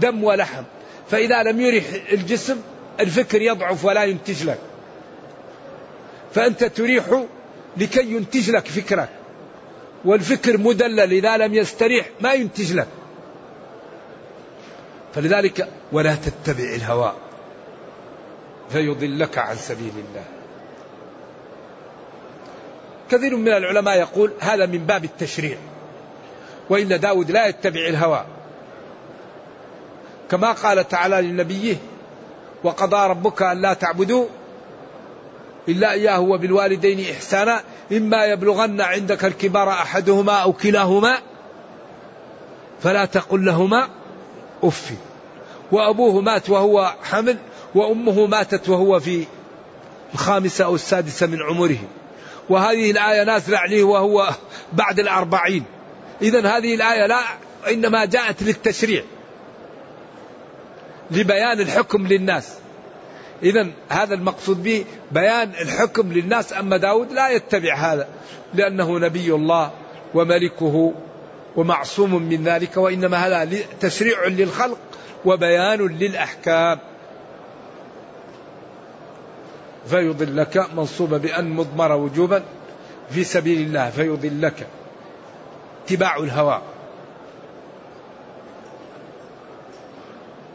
دم 0.00 0.24
ولحم. 0.24 0.62
فإذا 1.10 1.42
لم 1.42 1.60
يرح 1.60 1.84
الجسم 2.12 2.56
الفكر 3.00 3.42
يضعف 3.42 3.84
ولا 3.84 4.04
ينتج 4.04 4.44
لك. 4.44 4.58
فأنت 6.34 6.64
تريح 6.64 7.24
لكي 7.76 8.12
ينتج 8.12 8.50
لك 8.50 8.66
فكرك. 8.66 9.08
والفكر 10.04 10.58
مدلل 10.58 11.12
إذا 11.12 11.36
لم 11.36 11.54
يستريح 11.54 12.06
ما 12.20 12.32
ينتج 12.32 12.72
لك. 12.72 12.88
فلذلك 15.14 15.68
ولا 15.92 16.14
تتبع 16.14 16.74
الهوى 16.74 17.12
فيضلك 18.70 19.38
عن 19.38 19.56
سبيل 19.56 19.92
الله. 19.92 20.24
كثير 23.10 23.36
من 23.36 23.48
العلماء 23.48 23.98
يقول 23.98 24.32
هذا 24.40 24.66
من 24.66 24.78
باب 24.78 25.04
التشريع 25.04 25.56
وإن 26.70 27.00
داود 27.00 27.30
لا 27.30 27.46
يتبع 27.46 27.80
الهوى. 27.80 28.26
كما 30.32 30.52
قال 30.52 30.88
تعالى 30.88 31.22
لنبيه 31.22 31.76
وقضى 32.64 33.08
ربك 33.08 33.42
أن 33.42 33.62
لا 33.62 33.74
تعبدوا 33.74 34.26
إلا 35.68 35.92
إياه 35.92 36.20
وبالوالدين 36.20 37.10
إحسانا 37.10 37.62
إما 37.92 38.24
يبلغن 38.24 38.80
عندك 38.80 39.24
الكبار 39.24 39.70
أحدهما 39.70 40.32
أو 40.32 40.52
كلاهما 40.52 41.18
فلا 42.82 43.04
تقل 43.04 43.44
لهما 43.44 43.88
أف. 44.62 44.92
وأبوه 45.72 46.20
مات 46.20 46.50
وهو 46.50 46.94
حمل 47.02 47.36
وأمه 47.74 48.26
ماتت 48.26 48.68
وهو 48.68 49.00
في 49.00 49.24
الخامسة 50.14 50.64
أو 50.64 50.74
السادسة 50.74 51.26
من 51.26 51.42
عمره. 51.42 51.78
وهذه 52.48 52.90
الآية 52.90 53.24
نازلة 53.24 53.58
عليه 53.58 53.82
وهو 53.82 54.30
بعد 54.72 55.00
الأربعين. 55.00 55.64
إذا 56.22 56.56
هذه 56.56 56.74
الآية 56.74 57.06
لا 57.06 57.20
إنما 57.70 58.04
جاءت 58.04 58.42
للتشريع. 58.42 59.02
لبيان 61.12 61.60
الحكم 61.60 62.06
للناس. 62.06 62.54
إذا 63.42 63.66
هذا 63.88 64.14
المقصود 64.14 64.62
به 64.62 64.84
بيان 65.12 65.50
الحكم 65.60 66.12
للناس. 66.12 66.52
أما 66.52 66.76
داود 66.76 67.12
لا 67.12 67.28
يتبع 67.28 67.74
هذا 67.74 68.08
لأنه 68.54 68.98
نبي 68.98 69.34
الله 69.34 69.70
وملكه 70.14 70.94
ومعصوم 71.56 72.22
من 72.22 72.44
ذلك 72.44 72.76
وإنما 72.76 73.16
هذا 73.16 73.58
تشريع 73.80 74.26
للخلق 74.26 74.78
وبيان 75.24 75.86
للأحكام. 75.86 76.78
فيضلك 79.86 80.66
منصوبة 80.76 81.18
بأن 81.18 81.50
مضمر 81.50 81.92
وجوبا 81.92 82.42
في 83.10 83.24
سبيل 83.24 83.60
الله 83.60 83.90
فيضلك 83.90 84.66
اتباع 85.84 86.16
الهوى. 86.16 86.62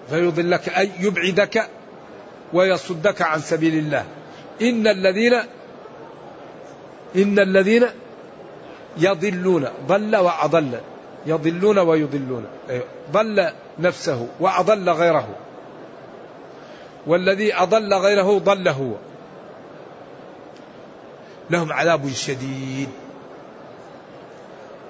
فيضلك 0.09 0.69
أي 0.69 0.91
يبعدك 0.99 1.69
ويصدك 2.53 3.21
عن 3.21 3.39
سبيل 3.39 3.75
الله. 3.75 4.05
إن 4.61 4.87
الذين 4.87 5.33
إن 7.15 7.39
الذين 7.39 7.85
يضلون 8.97 9.67
ضل 9.87 10.15
وأضل. 10.15 10.79
يضلون 11.25 11.79
ويضلون. 11.79 12.45
أيوة. 12.69 12.85
ضل 13.11 13.49
نفسه 13.79 14.27
وأضل 14.39 14.89
غيره. 14.89 15.27
والذي 17.07 17.55
أضل 17.55 17.93
غيره 17.93 18.37
ضل 18.37 18.67
هو 18.67 18.91
لهم 21.49 21.73
عذاب 21.73 22.09
شديد. 22.09 22.89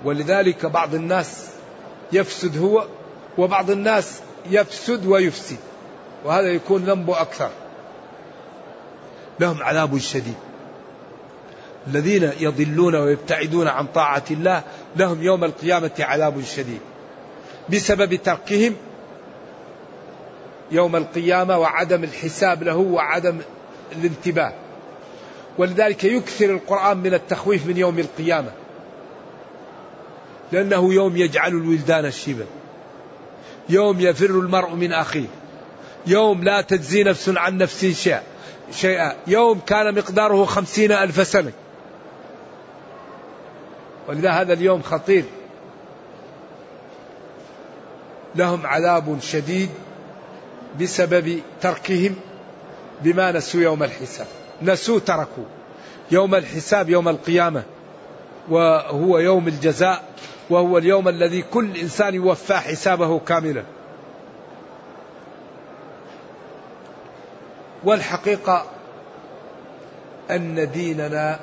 ولذلك 0.06 0.66
بعض 0.66 0.96
الناس 0.96 1.50
يفسد 2.12 2.58
هو 2.58 2.86
وبعض 3.38 3.72
الناس 3.72 4.22
يفسد 4.50 5.06
ويفسد 5.06 5.58
وهذا 6.26 6.48
يكون 6.48 6.84
ذنبه 6.84 7.22
أكثر. 7.22 7.50
لهم 9.40 9.64
عذاب 9.64 9.98
شديد. 9.98 10.36
الذين 11.88 12.32
يضلون 12.40 12.96
ويبتعدون 12.96 13.68
عن 13.68 13.88
طاعة 13.88 14.24
الله 14.32 14.64
لهم 14.96 15.24
يوم 15.24 15.44
القيامة 15.44 15.92
عذاب 16.00 16.44
شديد. 16.44 16.80
بسبب 17.70 18.16
تركهم 18.16 18.76
يوم 20.72 20.96
القيامة 20.96 21.58
وعدم 21.58 22.04
الحساب 22.04 22.64
له 22.64 22.78
وعدم 22.78 23.38
الانتباه. 23.92 24.54
ولذلك 25.58 26.04
يكثر 26.04 26.46
القرآن 26.46 26.98
من 26.98 27.14
التخويف 27.14 27.68
من 27.68 27.78
يوم 27.78 28.00
القيامة. 28.00 28.52
لأنه 30.52 30.94
يوم 30.94 31.18
يجعل 31.18 31.52
الولدان 31.52 32.12
شيبا 32.12 32.46
يوم 33.70 34.02
يفر 34.02 34.26
المرء 34.26 34.76
من 34.76 34.94
أخيه. 34.94 35.28
يوم 36.08 36.44
لا 36.44 36.62
تجزي 36.62 37.04
نفس 37.04 37.30
عن 37.30 37.58
نفس 37.58 37.86
شيئا 37.86 38.22
شيئا. 38.72 39.14
يوم 39.28 39.60
كان 39.60 39.96
مقداره 39.96 40.46
خمسين 40.46 40.92
ألف 40.92 41.28
سنة. 41.28 41.52
ولذا 44.08 44.32
هذا 44.32 44.54
اليوم 44.54 44.82
خطير. 44.82 45.24
لهم 48.36 48.66
عذاب 48.66 49.18
شديد 49.22 49.70
بسبب 50.82 51.42
تركهم 51.62 52.16
بما 53.02 53.32
نسوا 53.32 53.62
يوم 53.62 53.84
الحساب. 53.84 54.28
نسوا 54.62 55.00
تركوا. 55.00 55.46
يوم 56.12 56.36
الحساب 56.36 56.90
يوم 56.90 57.10
القيامة. 57.10 57.64
وهو 58.50 59.20
يوم 59.20 59.48
الجزاء. 59.48 60.04
وهو 60.50 60.78
اليوم 60.78 61.08
الذي 61.08 61.42
كل 61.42 61.78
إنسان 61.78 62.16
يوفى 62.16 62.54
حسابه 62.54 63.20
كاملا. 63.20 63.64
والحقيقة 67.84 68.66
أن 70.32 70.72
ديننا 70.72 71.40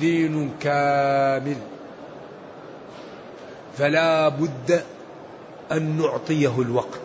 دين 0.00 0.52
كامل. 0.60 1.56
فلا 3.78 4.28
بد 4.28 4.82
أن 5.72 5.98
نعطيه 5.98 6.60
الوقت. 6.60 7.00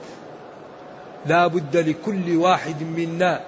لا 1.26 1.48
بد 1.48 1.78
لكل 1.78 2.38
واحد 2.38 2.84
منا 2.84 3.42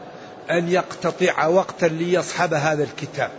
أن 0.51 0.69
يقتطع 0.69 1.47
وقتا 1.47 1.85
ليصحب 1.85 2.53
هذا 2.53 2.83
الكتاب. 2.83 3.31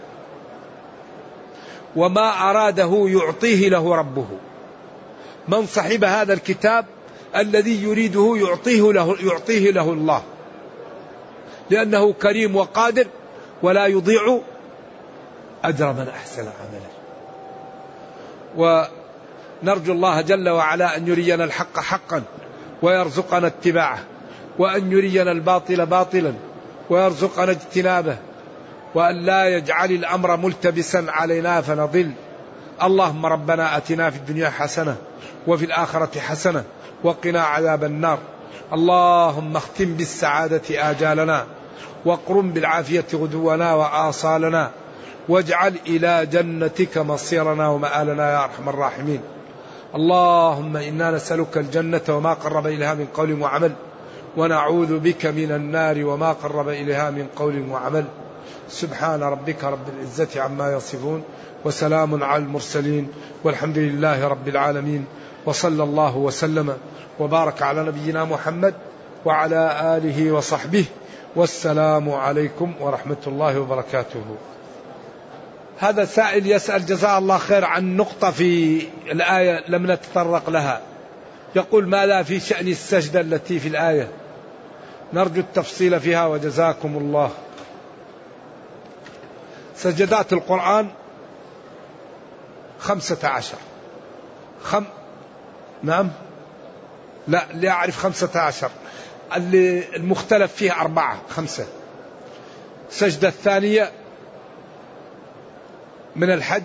وما 1.97 2.51
أراده 2.51 3.07
يعطيه 3.09 3.69
له 3.69 3.95
ربه. 3.95 4.27
من 5.49 5.67
صحب 5.67 6.05
هذا 6.05 6.33
الكتاب 6.33 6.87
الذي 7.37 7.83
يريده 7.83 8.37
يعطيه 8.37 8.93
له 8.93 9.17
يعطيه 9.21 9.71
له 9.71 9.93
الله. 9.93 10.23
لأنه 11.71 12.13
كريم 12.13 12.57
وقادر 12.57 13.07
ولا 13.63 13.87
يضيع 13.87 14.41
أجر 15.65 15.93
من 15.93 16.09
أحسن 16.09 16.43
عملا 16.43 16.91
ونرجو 19.63 19.93
الله 19.93 20.21
جل 20.21 20.49
وعلا 20.49 20.97
أن 20.97 21.09
يرينا 21.09 21.45
الحق 21.45 21.81
حقا 21.81 22.23
ويرزقنا 22.83 23.47
اتباعه 23.47 23.99
وأن 24.59 24.93
يرينا 24.93 25.33
الباطل 25.33 25.87
باطلا 25.87 26.33
ويرزقنا 26.91 27.51
اجتنابه. 27.51 28.17
وأن 28.95 29.17
لا 29.17 29.49
يجعل 29.49 29.91
الأمر 29.91 30.37
ملتبسا 30.37 31.07
علينا 31.09 31.61
فنضل. 31.61 32.11
اللهم 32.83 33.27
ربنا 33.27 33.77
أتنا 33.77 34.11
في 34.11 34.17
الدنيا 34.17 34.51
حسنة 34.51 34.97
وفي 35.47 35.65
الآخرة 35.65 36.21
حسنة 36.21 36.65
وقنا 37.05 37.43
عذاب 37.43 37.85
النار. 37.85 38.19
اللهم 38.73 39.57
اختم 39.57 39.95
بالسعادة 39.95 40.91
آجالنا 40.91 41.47
واقرم 42.05 42.51
بالعافية 42.51 43.07
غدونا 43.15 43.75
وآصالنا 43.75 44.71
واجعل 45.29 45.75
إلى 45.87 46.27
جنتك 46.27 46.99
مصيرنا 46.99 47.69
ومآلنا 47.69 48.33
يا 48.33 48.45
أرحم 48.45 48.69
الراحمين. 48.69 49.21
اللهم 49.95 50.77
إنا 50.77 51.11
نسألك 51.11 51.57
الجنة 51.57 52.01
وما 52.09 52.33
قرب 52.33 52.67
إليها 52.67 52.95
من 52.95 53.07
قول 53.15 53.43
وعمل 53.43 53.73
ونعوذ 54.37 54.99
بك 54.99 55.27
من 55.27 55.53
النار 55.53 56.05
وما 56.05 56.33
قرب 56.33 56.69
إليها 56.69 57.11
من 57.11 57.27
قول 57.37 57.69
وعمل. 57.71 58.05
سبحان 58.69 59.23
ربك 59.23 59.65
رب 59.65 59.89
العزة 59.97 60.41
عما 60.43 60.73
يصفون 60.73 61.25
وسلام 61.65 62.25
على 62.25 62.43
المرسلين 62.43 63.09
والحمد 63.45 63.79
لله 63.79 64.29
رب 64.29 64.49
العالمين 64.49 65.07
وصلى 65.47 65.83
الله 65.83 66.17
وسلم 66.17 66.77
وبارك 67.21 67.63
على 67.63 67.83
نبينا 67.83 68.25
محمد 68.25 68.75
وعلى 69.25 69.97
آله 69.97 70.33
وصحبه 70.33 70.85
والسلام 71.37 72.11
عليكم 72.11 72.75
ورحمة 72.81 73.17
الله 73.27 73.61
وبركاته. 73.61 74.25
هذا 75.79 76.05
سائل 76.05 76.47
يسأل 76.47 76.87
جزاه 76.87 77.19
الله 77.19 77.39
خير 77.39 77.65
عن 77.65 77.97
نقطة 77.97 78.31
في 78.31 78.83
الآية 79.13 79.65
لم 79.69 79.93
نتطرق 79.93 80.51
لها. 80.51 80.81
يقول 81.57 81.89
ماذا 81.89 82.23
في 82.23 82.41
شأن 82.41 82.69
السجدة 82.69 83.21
التي 83.21 83.59
في 83.59 83.69
الآية؟ 83.69 84.09
نرجو 85.13 85.41
التفصيل 85.41 86.01
فيها 86.01 86.27
وجزاكم 86.27 86.97
الله. 86.97 87.31
سجدات 89.83 90.33
القرآن 90.33 90.91
خمسة 92.79 93.29
عشر. 93.29 93.59
خم 94.63 94.85
نعم. 95.83 96.11
لا 97.29 97.47
لا 97.55 97.71
أعرف 97.71 97.99
خمسة 97.99 98.41
عشر. 98.41 98.71
اللي 99.37 99.97
المختلف 99.97 100.53
فيه 100.53 100.81
أربعة 100.81 101.21
خمسة. 101.29 101.67
السجدة 102.91 103.29
الثانية 103.29 103.93
من 106.17 106.31
الحج 106.31 106.63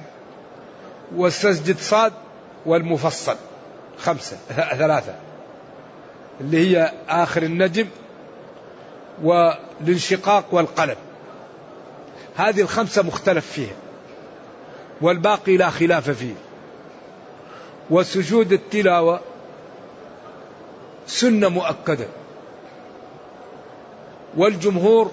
والسجدة 1.16 1.80
صاد 1.80 2.14
والمفصل 2.66 3.36
خمسة 3.98 4.38
ثلاثة. 4.78 5.16
اللي 6.42 6.58
هي 6.58 6.92
آخر 7.10 7.44
النجم 7.44 7.88
والانشقاق 9.24 10.46
والقلم 10.52 10.96
هذه 12.38 12.62
الخمسة 12.62 13.04
مختلف 13.04 13.52
فيها 13.52 13.76
والباقي 15.02 15.58
لا 15.58 15.70
خلاف 15.70 16.10
فيه. 16.10 16.34
وسجود 17.90 18.54
التلاوة 18.54 19.20
سنة 21.08 21.50
مؤكدة. 21.50 22.08
والجمهور 24.38 25.12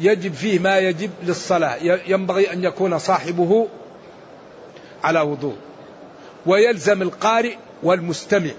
يجب 0.00 0.34
فيه 0.34 0.58
ما 0.58 0.78
يجب 0.78 1.10
للصلاة 1.22 1.76
ينبغي 2.06 2.52
أن 2.52 2.64
يكون 2.64 2.98
صاحبه 2.98 3.68
على 5.04 5.20
وضوء. 5.20 5.56
ويلزم 6.46 7.02
القارئ 7.02 7.56
والمستمع 7.82 8.50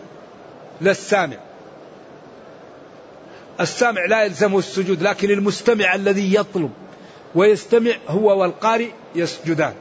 لا 0.82 0.92
السامع 0.92 1.38
السامع 3.60 4.06
لا 4.06 4.24
يلزمه 4.24 4.60
السجود 4.60 5.04
لكن 5.04 5.30
المستمع 5.30 5.96
الذي 5.96 6.36
يطلب. 6.36 6.72
ويستمع 7.36 7.92
هو 8.08 8.42
والقارئ 8.42 8.90
يسجدان. 9.16 9.74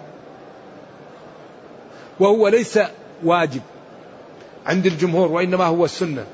وهو 2.20 2.48
ليس 2.48 2.78
واجب 3.24 3.62
عند 4.66 4.86
الجمهور 4.86 5.32
وإنما 5.32 5.64
هو 5.64 5.84
السنة. 5.84 6.26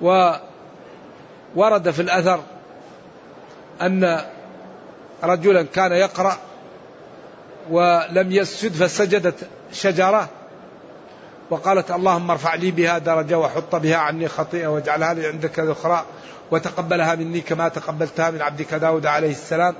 وورد 0.00 1.90
في 1.90 2.02
الأثر 2.02 2.40
أن 3.82 4.20
رجلا 5.24 5.62
كان 5.62 5.92
يقرأ 5.92 6.38
ولم 7.70 8.32
يسجد 8.32 8.72
فسجدت 8.72 9.48
شجرة 9.72 10.28
وقالت 11.50 11.90
اللهم 11.90 12.30
ارفع 12.30 12.54
لي 12.54 12.70
بها 12.70 12.98
درجة 12.98 13.38
وحط 13.38 13.76
بها 13.76 13.96
عني 13.96 14.28
خطيئة 14.28 14.66
واجعلها 14.66 15.14
لي 15.14 15.26
عندك 15.26 15.58
ذخرى 15.58 16.04
وتقبلها 16.50 17.14
مني 17.14 17.40
كما 17.40 17.68
تقبلتها 17.68 18.30
من 18.30 18.42
عبدك 18.42 18.74
داود 18.74 19.06
عليه 19.06 19.30
السلام. 19.30 19.74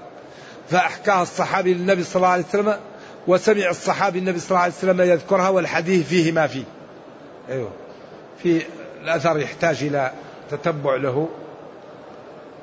فأحكاها 0.70 1.22
الصحابي 1.22 1.74
للنبي 1.74 2.04
صلى 2.04 2.16
الله 2.16 2.28
عليه 2.28 2.44
وسلم 2.48 2.76
وسمع 3.26 3.70
الصحابي 3.70 4.18
النبي 4.18 4.38
صلى 4.38 4.50
الله 4.50 4.60
عليه 4.60 4.72
وسلم 4.72 5.00
يذكرها 5.00 5.48
والحديث 5.48 6.08
فيه 6.08 6.32
ما 6.32 6.46
فيه. 6.46 6.64
أيوه. 7.50 7.70
في 8.42 8.62
الأثر 9.02 9.38
يحتاج 9.38 9.82
إلى 9.82 10.12
تتبع 10.50 10.96
له. 10.96 11.28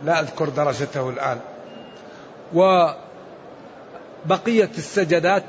لا 0.04 0.20
أذكر 0.20 0.50
درجته 0.50 1.10
الآن. 1.10 1.40
وبقية 2.54 4.70
السجدات 4.78 5.44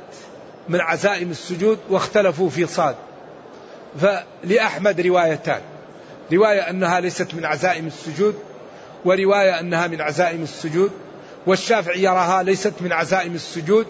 من 0.68 0.80
عزائم 0.80 1.30
السجود 1.30 1.78
واختلفوا 1.90 2.50
في 2.50 2.66
صاد. 2.66 2.94
فلأحمد 4.00 5.00
روايتان. 5.00 5.61
رواية 6.32 6.70
أنها 6.70 7.00
ليست 7.00 7.34
من 7.34 7.44
عزائم 7.44 7.86
السجود 7.86 8.38
ورواية 9.04 9.61
أنها 9.61 9.86
من 9.86 10.00
عزائم 10.00 10.42
السجود. 10.42 10.90
والشافعي 11.47 12.03
يراها 12.03 12.42
ليست 12.42 12.72
من 12.80 12.92
عزائم 12.92 13.34
السجود. 13.34 13.86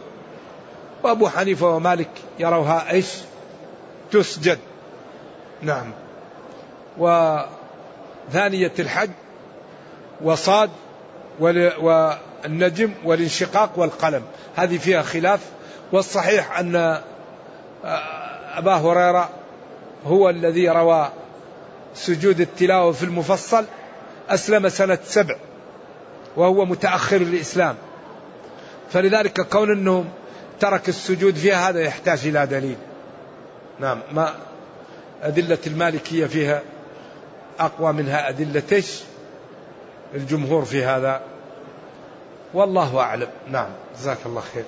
وأبو 1.03 1.29
حنيفة 1.29 1.69
ومالك 1.69 2.11
يروها 2.39 2.91
إيش؟ 2.91 3.07
تسجد. 4.13 4.59
نعم. 5.63 5.93
وثانية 6.99 8.73
الحج 8.79 9.11
وصاد 10.23 10.71
والنجم 11.41 12.91
والانشقاق 13.05 13.71
والقلم. 13.77 14.23
هذه 14.57 14.79
فيها 14.79 15.03
خلاف. 15.03 15.41
والصحيح 15.93 16.59
أن 16.59 16.77
آه، 17.85 18.59
أبا 18.59 18.75
هريرة 18.75 19.31
هو 20.07 20.31
الذي 20.31 20.69
روى 20.69 21.09
سجود 21.95 22.41
التلاوة 22.41 22.93
في 22.93 23.03
المفصل 23.03 23.65
أسلم 24.29 24.69
سنة 24.69 24.99
سبع. 25.05 25.37
وهو 26.37 26.65
متأخر 26.65 27.17
الإسلام 27.17 27.77
فلذلك 28.91 29.41
كون 29.41 29.71
أنه 29.71 30.05
ترك 30.61 30.89
السجود 30.89 31.35
فيها 31.35 31.69
هذا 31.69 31.81
يحتاج 31.81 32.27
إلى 32.27 32.47
دليل. 32.47 32.77
نعم 33.81 34.01
ما 34.13 34.35
أدلة 35.23 35.59
المالكية 35.67 36.27
فيها 36.27 36.63
أقوى 37.61 37.93
منها 37.93 38.29
أدلة 38.29 38.83
الجمهور 40.15 40.65
في 40.65 40.85
هذا. 40.85 41.21
والله 42.55 43.01
أعلم. 43.01 43.29
نعم 43.51 43.69
جزاك 43.99 44.19
الله 44.27 44.43
خير. 44.55 44.65